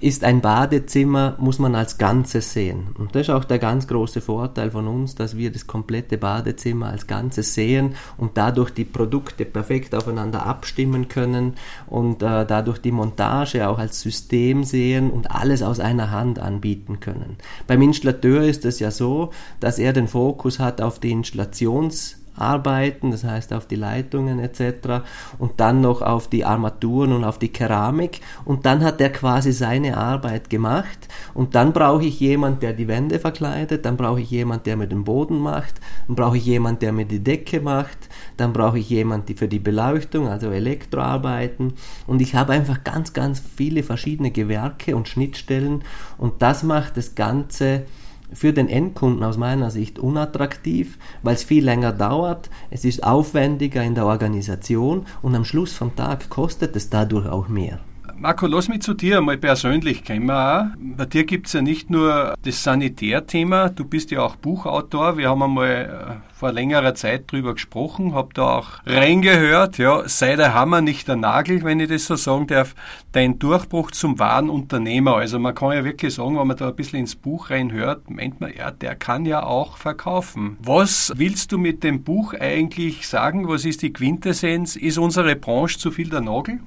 ist 0.00 0.24
ein 0.24 0.40
Badezimmer, 0.40 1.36
muss 1.38 1.58
man 1.58 1.74
als 1.74 1.98
Ganzes 1.98 2.52
sehen. 2.52 2.88
Und 2.98 3.14
das 3.14 3.22
ist 3.22 3.30
auch 3.30 3.44
der 3.44 3.58
ganz 3.58 3.86
große 3.86 4.20
Vorteil 4.20 4.70
von 4.70 4.86
uns, 4.88 5.14
dass 5.14 5.36
wir 5.36 5.52
das 5.52 5.66
komplette 5.66 6.16
Badezimmer 6.16 6.88
als 6.88 7.06
Ganzes 7.06 7.54
sehen 7.54 7.94
und 8.16 8.36
dadurch 8.36 8.70
die 8.70 8.84
Produkte 8.84 9.44
perfekt 9.44 9.94
aufeinander 9.94 10.46
abstimmen 10.46 11.08
können 11.08 11.54
und 11.86 12.22
äh, 12.22 12.46
dadurch 12.46 12.78
die 12.78 12.92
Montage 12.92 13.68
auch 13.68 13.78
als 13.78 14.00
System 14.00 14.64
sehen 14.64 15.10
und 15.10 15.30
alles 15.30 15.62
aus 15.62 15.80
einer 15.80 16.10
Hand 16.10 16.38
anbieten 16.38 17.00
können. 17.00 17.36
Beim 17.66 17.82
Installateur 17.82 18.42
ist 18.42 18.64
es 18.64 18.80
ja 18.80 18.90
so, 18.90 19.30
dass 19.60 19.78
er 19.78 19.92
den 19.92 20.08
Fokus 20.08 20.58
hat 20.58 20.80
auf 20.80 20.98
die 20.98 21.14
Installations- 21.14 22.19
arbeiten, 22.40 23.10
das 23.10 23.24
heißt 23.24 23.52
auf 23.52 23.66
die 23.66 23.76
Leitungen 23.76 24.38
etc. 24.38 25.02
und 25.38 25.60
dann 25.60 25.80
noch 25.80 26.02
auf 26.02 26.28
die 26.28 26.44
Armaturen 26.44 27.12
und 27.12 27.24
auf 27.24 27.38
die 27.38 27.48
Keramik. 27.48 28.20
Und 28.44 28.66
dann 28.66 28.82
hat 28.82 29.00
er 29.00 29.10
quasi 29.10 29.52
seine 29.52 29.96
Arbeit 29.96 30.50
gemacht. 30.50 31.08
Und 31.34 31.54
dann 31.54 31.72
brauche 31.72 32.04
ich 32.04 32.20
jemand, 32.20 32.62
der 32.62 32.72
die 32.72 32.88
Wände 32.88 33.18
verkleidet, 33.18 33.84
dann 33.84 33.96
brauche 33.96 34.20
ich 34.20 34.30
jemand, 34.30 34.66
der 34.66 34.76
mir 34.76 34.86
den 34.86 35.04
Boden 35.04 35.38
macht, 35.38 35.80
dann 36.06 36.16
brauche 36.16 36.36
ich 36.36 36.46
jemand, 36.46 36.82
der 36.82 36.92
mir 36.92 37.06
die 37.06 37.22
Decke 37.22 37.60
macht, 37.60 38.08
dann 38.36 38.52
brauche 38.52 38.78
ich 38.78 38.88
jemand 38.88 39.28
die 39.28 39.34
für 39.34 39.48
die 39.48 39.58
Beleuchtung, 39.58 40.28
also 40.28 40.50
Elektroarbeiten. 40.50 41.74
Und 42.06 42.22
ich 42.22 42.34
habe 42.34 42.52
einfach 42.52 42.84
ganz, 42.84 43.12
ganz 43.12 43.40
viele 43.56 43.82
verschiedene 43.82 44.30
Gewerke 44.30 44.96
und 44.96 45.08
Schnittstellen. 45.08 45.82
Und 46.18 46.42
das 46.42 46.62
macht 46.62 46.96
das 46.96 47.14
Ganze 47.14 47.84
für 48.32 48.52
den 48.52 48.68
Endkunden 48.68 49.22
aus 49.24 49.36
meiner 49.36 49.70
Sicht 49.70 49.98
unattraktiv, 49.98 50.98
weil 51.22 51.34
es 51.34 51.44
viel 51.44 51.64
länger 51.64 51.92
dauert, 51.92 52.50
es 52.70 52.84
ist 52.84 53.04
aufwendiger 53.04 53.82
in 53.82 53.94
der 53.94 54.06
Organisation 54.06 55.06
und 55.22 55.34
am 55.34 55.44
Schluss 55.44 55.72
vom 55.72 55.96
Tag 55.96 56.28
kostet 56.28 56.76
es 56.76 56.90
dadurch 56.90 57.28
auch 57.28 57.48
mehr. 57.48 57.80
Marco, 58.22 58.46
lass 58.46 58.68
mich 58.68 58.82
zu 58.82 58.92
dir 58.92 59.16
einmal 59.16 59.38
persönlich 59.38 60.04
kommen. 60.04 60.26
Bei 60.28 61.06
dir 61.06 61.24
gibt 61.24 61.46
es 61.46 61.54
ja 61.54 61.62
nicht 61.62 61.88
nur 61.88 62.34
das 62.42 62.62
Sanitärthema, 62.62 63.70
du 63.70 63.86
bist 63.86 64.10
ja 64.10 64.20
auch 64.20 64.36
Buchautor. 64.36 65.16
Wir 65.16 65.30
haben 65.30 65.42
einmal 65.42 66.20
äh, 66.20 66.34
vor 66.36 66.52
längerer 66.52 66.94
Zeit 66.94 67.32
drüber 67.32 67.54
gesprochen, 67.54 68.12
habe 68.12 68.34
da 68.34 68.58
auch 68.58 68.68
reingehört. 68.84 69.78
Ja, 69.78 70.06
sei 70.06 70.36
der 70.36 70.52
Hammer 70.52 70.82
nicht 70.82 71.08
der 71.08 71.16
Nagel, 71.16 71.64
wenn 71.64 71.80
ich 71.80 71.88
das 71.88 72.04
so 72.04 72.16
sagen 72.16 72.46
darf. 72.46 72.74
Dein 73.12 73.38
Durchbruch 73.38 73.90
zum 73.90 74.18
wahren 74.18 74.50
Unternehmer. 74.50 75.16
Also 75.16 75.38
man 75.38 75.54
kann 75.54 75.72
ja 75.72 75.82
wirklich 75.82 76.12
sagen, 76.12 76.38
wenn 76.38 76.46
man 76.46 76.58
da 76.58 76.68
ein 76.68 76.76
bisschen 76.76 77.00
ins 77.00 77.16
Buch 77.16 77.48
reinhört, 77.48 78.10
meint 78.10 78.38
man, 78.38 78.52
ja, 78.54 78.70
der 78.70 78.96
kann 78.96 79.24
ja 79.24 79.44
auch 79.44 79.78
verkaufen. 79.78 80.58
Was 80.60 81.10
willst 81.16 81.52
du 81.52 81.58
mit 81.58 81.82
dem 81.82 82.02
Buch 82.02 82.34
eigentlich 82.34 83.08
sagen? 83.08 83.48
Was 83.48 83.64
ist 83.64 83.80
die 83.80 83.94
Quintessenz? 83.94 84.76
Ist 84.76 84.98
unsere 84.98 85.36
Branche 85.36 85.78
zu 85.78 85.90
viel 85.90 86.10
der 86.10 86.20
Nagel? 86.20 86.60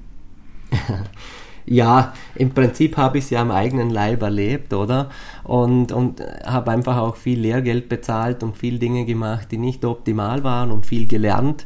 ja, 1.65 2.13
im 2.35 2.51
Prinzip 2.51 2.97
habe 2.97 3.17
ich 3.17 3.25
es 3.25 3.29
ja 3.29 3.41
am 3.41 3.51
eigenen 3.51 3.89
Leib 3.89 4.21
erlebt, 4.21 4.73
oder? 4.73 5.09
Und, 5.43 5.91
und 5.91 6.21
habe 6.45 6.71
einfach 6.71 6.97
auch 6.97 7.15
viel 7.15 7.39
Lehrgeld 7.39 7.89
bezahlt 7.89 8.43
und 8.43 8.57
viel 8.57 8.79
Dinge 8.79 9.05
gemacht, 9.05 9.47
die 9.51 9.57
nicht 9.57 9.85
optimal 9.85 10.43
waren 10.43 10.71
und 10.71 10.85
viel 10.85 11.07
gelernt. 11.07 11.65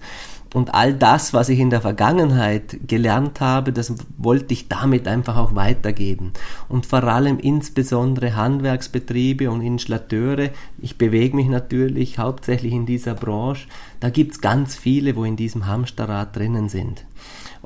Und 0.54 0.74
all 0.74 0.94
das, 0.94 1.34
was 1.34 1.50
ich 1.50 1.60
in 1.60 1.70
der 1.70 1.82
Vergangenheit 1.82 2.80
gelernt 2.88 3.42
habe, 3.42 3.74
das 3.74 3.94
wollte 4.18 4.54
ich 4.54 4.70
damit 4.70 5.08
einfach 5.08 5.36
auch 5.36 5.56
weitergeben. 5.56 6.32
Und 6.70 6.86
vor 6.86 7.04
allem 7.04 7.38
insbesondere 7.40 8.36
Handwerksbetriebe 8.36 9.52
und 9.52 9.62
Installateure, 9.62 10.50
ich 10.82 10.98
bewege 10.98 11.36
mich 11.36 11.48
natürlich 11.48 12.18
hauptsächlich 12.18 12.74
in 12.74 12.86
dieser 12.86 13.14
Branche, 13.14 13.68
da 14.00 14.10
gibt's 14.10 14.40
ganz 14.40 14.76
viele, 14.76 15.16
wo 15.16 15.26
in 15.26 15.36
diesem 15.36 15.68
Hamsterrad 15.68 16.36
drinnen 16.36 16.70
sind. 16.70 17.04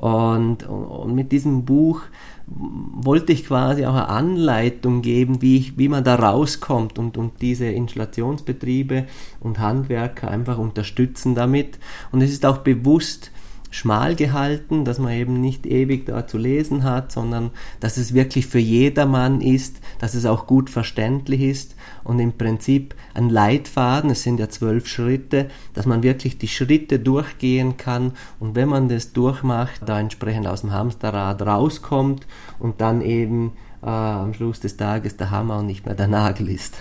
Und, 0.02 0.68
und 0.68 1.14
mit 1.14 1.30
diesem 1.30 1.64
Buch 1.64 2.00
wollte 2.48 3.32
ich 3.32 3.46
quasi 3.46 3.86
auch 3.86 3.94
eine 3.94 4.08
Anleitung 4.08 5.00
geben, 5.00 5.40
wie, 5.42 5.58
ich, 5.58 5.78
wie 5.78 5.88
man 5.88 6.02
da 6.02 6.16
rauskommt 6.16 6.98
und, 6.98 7.16
und 7.16 7.40
diese 7.40 7.66
Installationsbetriebe 7.66 9.06
und 9.38 9.60
Handwerker 9.60 10.28
einfach 10.28 10.58
unterstützen 10.58 11.36
damit. 11.36 11.78
Und 12.10 12.20
es 12.20 12.32
ist 12.32 12.44
auch 12.44 12.58
bewusst 12.58 13.30
schmal 13.72 14.14
gehalten, 14.14 14.84
dass 14.84 14.98
man 14.98 15.12
eben 15.12 15.40
nicht 15.40 15.66
ewig 15.66 16.06
da 16.06 16.26
zu 16.26 16.38
lesen 16.38 16.84
hat, 16.84 17.10
sondern 17.10 17.50
dass 17.80 17.96
es 17.96 18.14
wirklich 18.14 18.46
für 18.46 18.58
jedermann 18.58 19.40
ist, 19.40 19.80
dass 19.98 20.14
es 20.14 20.26
auch 20.26 20.46
gut 20.46 20.70
verständlich 20.70 21.40
ist 21.40 21.74
und 22.04 22.20
im 22.20 22.32
Prinzip 22.32 22.94
ein 23.14 23.30
Leitfaden, 23.30 24.10
es 24.10 24.22
sind 24.22 24.38
ja 24.38 24.48
zwölf 24.48 24.86
Schritte, 24.86 25.48
dass 25.72 25.86
man 25.86 26.02
wirklich 26.02 26.38
die 26.38 26.48
Schritte 26.48 26.98
durchgehen 26.98 27.78
kann 27.78 28.12
und 28.38 28.54
wenn 28.54 28.68
man 28.68 28.88
das 28.88 29.12
durchmacht, 29.12 29.80
da 29.86 29.98
entsprechend 29.98 30.46
aus 30.46 30.60
dem 30.60 30.72
Hamsterrad 30.72 31.40
rauskommt 31.42 32.26
und 32.58 32.80
dann 32.82 33.00
eben 33.00 33.52
äh, 33.82 33.86
am 33.86 34.32
Schluss 34.32 34.60
des 34.60 34.76
Tages 34.76 35.16
der 35.16 35.30
Hammer 35.30 35.58
und 35.58 35.66
nicht 35.66 35.86
mehr 35.86 35.94
der 35.94 36.08
Nagel 36.08 36.48
ist. 36.48 36.76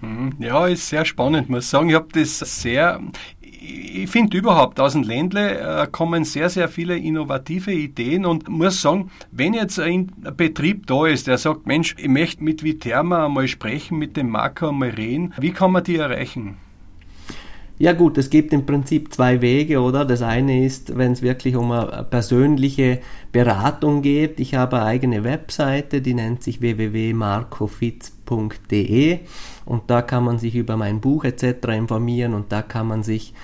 Mhm. 0.00 0.34
Ja, 0.38 0.66
ist 0.66 0.88
sehr 0.88 1.04
spannend, 1.04 1.48
muss 1.48 1.68
sagen. 1.68 1.90
Ich 1.90 1.94
habe 1.94 2.08
das 2.12 2.38
sehr 2.38 3.00
ich 3.66 4.10
finde 4.10 4.36
überhaupt 4.36 4.78
aus 4.78 4.92
dem 4.92 5.02
Ländle 5.02 5.58
äh, 5.58 5.86
kommen 5.90 6.24
sehr, 6.24 6.50
sehr 6.50 6.68
viele 6.68 6.96
innovative 6.96 7.72
Ideen 7.72 8.24
und 8.24 8.48
muss 8.48 8.80
sagen, 8.80 9.10
wenn 9.32 9.54
jetzt 9.54 9.80
ein 9.80 10.12
Betrieb 10.36 10.86
da 10.86 11.06
ist, 11.06 11.26
der 11.26 11.38
sagt, 11.38 11.66
Mensch, 11.66 11.96
ich 11.98 12.08
möchte 12.08 12.44
mit 12.44 12.62
Viterma 12.62 13.26
einmal 13.26 13.48
sprechen, 13.48 13.98
mit 13.98 14.16
dem 14.16 14.30
Marco 14.30 14.68
einmal 14.68 14.90
reden, 14.90 15.34
wie 15.38 15.50
kann 15.50 15.72
man 15.72 15.84
die 15.84 15.96
erreichen? 15.96 16.56
Ja 17.78 17.92
gut, 17.92 18.16
es 18.16 18.30
gibt 18.30 18.54
im 18.54 18.64
Prinzip 18.64 19.12
zwei 19.12 19.42
Wege, 19.42 19.82
oder? 19.82 20.06
Das 20.06 20.22
eine 20.22 20.64
ist, 20.64 20.96
wenn 20.96 21.12
es 21.12 21.20
wirklich 21.20 21.56
um 21.56 21.72
eine 21.72 22.06
persönliche 22.08 23.00
Beratung 23.32 24.00
geht. 24.00 24.40
Ich 24.40 24.54
habe 24.54 24.76
eine 24.76 24.86
eigene 24.86 25.24
Webseite, 25.24 26.00
die 26.00 26.14
nennt 26.14 26.42
sich 26.42 26.62
www.marcofitz.de 26.62 29.18
und 29.66 29.90
da 29.90 30.00
kann 30.00 30.24
man 30.24 30.38
sich 30.38 30.54
über 30.54 30.78
mein 30.78 31.02
Buch 31.02 31.24
etc. 31.24 31.68
informieren 31.76 32.32
und 32.32 32.50
da 32.50 32.62
kann 32.62 32.86
man 32.86 33.02
sich 33.02 33.34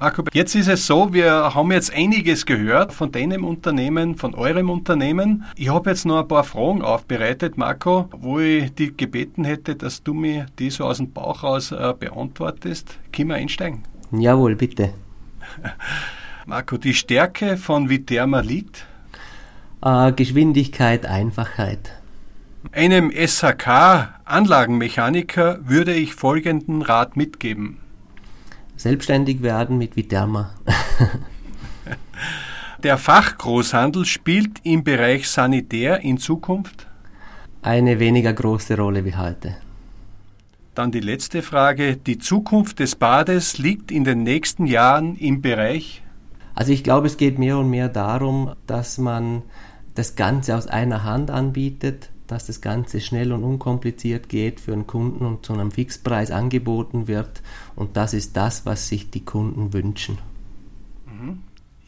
Marco, 0.00 0.24
jetzt 0.32 0.54
ist 0.54 0.68
es 0.68 0.86
so, 0.86 1.12
wir 1.12 1.54
haben 1.54 1.70
jetzt 1.72 1.94
einiges 1.94 2.46
gehört 2.46 2.94
von 2.94 3.12
deinem 3.12 3.44
Unternehmen, 3.44 4.16
von 4.16 4.34
eurem 4.34 4.70
Unternehmen. 4.70 5.44
Ich 5.56 5.68
habe 5.68 5.90
jetzt 5.90 6.06
noch 6.06 6.20
ein 6.20 6.28
paar 6.28 6.44
Fragen 6.44 6.80
aufbereitet, 6.80 7.58
Marco, 7.58 8.08
wo 8.12 8.40
ich 8.40 8.74
dich 8.74 8.96
gebeten 8.96 9.44
hätte, 9.44 9.76
dass 9.76 10.02
du 10.02 10.14
mir 10.14 10.46
die 10.58 10.70
so 10.70 10.86
aus 10.86 10.96
dem 10.96 11.12
Bauch 11.12 11.42
raus 11.42 11.70
äh, 11.70 11.92
beantwortest. 11.98 12.96
Können 13.12 13.28
wir 13.28 13.36
einsteigen? 13.36 13.82
Jawohl, 14.10 14.56
bitte. 14.56 14.94
Marco, 16.46 16.78
die 16.78 16.94
Stärke 16.94 17.58
von 17.58 17.90
Viterma 17.90 18.40
liegt? 18.40 18.86
Äh, 19.84 20.12
Geschwindigkeit, 20.12 21.04
Einfachheit. 21.04 22.00
Einem 22.72 23.10
SHK-Anlagenmechaniker 23.10 25.58
würde 25.62 25.92
ich 25.92 26.14
folgenden 26.14 26.80
Rat 26.80 27.18
mitgeben 27.18 27.80
selbstständig 28.80 29.42
werden 29.42 29.76
mit 29.76 29.94
Viterma. 29.94 30.54
Der 32.82 32.96
Fachgroßhandel 32.96 34.06
spielt 34.06 34.60
im 34.62 34.84
Bereich 34.84 35.28
Sanitär 35.28 36.00
in 36.00 36.16
Zukunft? 36.16 36.86
Eine 37.60 38.00
weniger 38.00 38.32
große 38.32 38.78
Rolle 38.78 39.04
wie 39.04 39.14
heute. 39.16 39.56
Dann 40.74 40.92
die 40.92 41.00
letzte 41.00 41.42
Frage. 41.42 41.98
Die 41.98 42.16
Zukunft 42.16 42.78
des 42.78 42.96
Bades 42.96 43.58
liegt 43.58 43.90
in 43.90 44.04
den 44.04 44.22
nächsten 44.22 44.64
Jahren 44.64 45.14
im 45.16 45.42
Bereich? 45.42 46.02
Also 46.54 46.72
ich 46.72 46.82
glaube, 46.82 47.08
es 47.08 47.18
geht 47.18 47.38
mehr 47.38 47.58
und 47.58 47.68
mehr 47.68 47.90
darum, 47.90 48.54
dass 48.66 48.96
man 48.96 49.42
das 49.94 50.16
Ganze 50.16 50.56
aus 50.56 50.68
einer 50.68 51.04
Hand 51.04 51.30
anbietet, 51.30 52.08
dass 52.30 52.46
das 52.46 52.60
Ganze 52.60 53.00
schnell 53.00 53.32
und 53.32 53.44
unkompliziert 53.44 54.28
geht 54.28 54.60
für 54.60 54.72
einen 54.72 54.86
Kunden 54.86 55.24
und 55.26 55.44
zu 55.44 55.52
einem 55.52 55.70
Fixpreis 55.70 56.30
angeboten 56.30 57.08
wird. 57.08 57.42
Und 57.76 57.96
das 57.96 58.14
ist 58.14 58.36
das, 58.36 58.66
was 58.66 58.88
sich 58.88 59.10
die 59.10 59.24
Kunden 59.24 59.72
wünschen. 59.72 60.18
Mhm. 61.06 61.40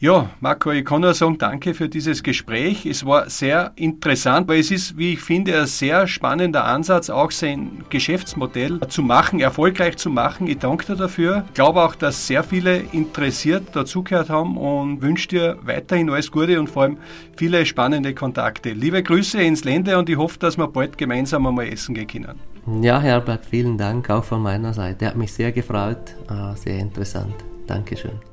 Ja, 0.03 0.29
Marco, 0.41 0.69
ich 0.69 0.83
kann 0.83 0.99
nur 0.99 1.13
sagen, 1.13 1.37
danke 1.37 1.73
für 1.73 1.87
dieses 1.87 2.23
Gespräch. 2.23 2.85
Es 2.85 3.05
war 3.05 3.29
sehr 3.29 3.71
interessant, 3.77 4.49
weil 4.49 4.59
es 4.59 4.69
ist, 4.69 4.97
wie 4.97 5.13
ich 5.13 5.21
finde, 5.21 5.57
ein 5.57 5.65
sehr 5.65 6.07
spannender 6.07 6.65
Ansatz, 6.65 7.09
auch 7.09 7.31
sein 7.31 7.85
Geschäftsmodell 7.89 8.81
zu 8.89 9.01
machen, 9.01 9.39
erfolgreich 9.39 9.95
zu 9.95 10.09
machen. 10.09 10.47
Ich 10.47 10.57
danke 10.57 10.87
dir 10.87 10.97
dafür. 10.97 11.45
Ich 11.47 11.53
glaube 11.53 11.81
auch, 11.81 11.95
dass 11.95 12.27
sehr 12.27 12.43
viele 12.43 12.79
interessiert 12.91 13.73
dazugehört 13.73 14.29
haben 14.29 14.57
und 14.57 15.01
wünsche 15.01 15.29
dir 15.29 15.57
weiterhin 15.61 16.09
alles 16.09 16.29
Gute 16.29 16.59
und 16.59 16.69
vor 16.69 16.83
allem 16.83 16.97
viele 17.37 17.65
spannende 17.65 18.13
Kontakte. 18.13 18.71
Liebe 18.73 19.01
Grüße 19.01 19.41
ins 19.41 19.63
Lände 19.63 19.97
und 19.97 20.09
ich 20.09 20.17
hoffe, 20.17 20.37
dass 20.37 20.57
wir 20.57 20.67
bald 20.67 20.97
gemeinsam 20.97 21.47
einmal 21.47 21.69
essen 21.69 21.95
gehen 21.95 22.07
können. 22.07 22.83
Ja, 22.83 22.99
Herbert, 22.99 23.45
vielen 23.45 23.77
Dank 23.77 24.09
auch 24.09 24.25
von 24.25 24.41
meiner 24.41 24.73
Seite. 24.73 25.07
Hat 25.07 25.15
mich 25.15 25.31
sehr 25.31 25.53
gefreut. 25.53 26.13
Ah, 26.27 26.53
sehr 26.57 26.77
interessant. 26.77 27.35
Dankeschön. 27.67 28.32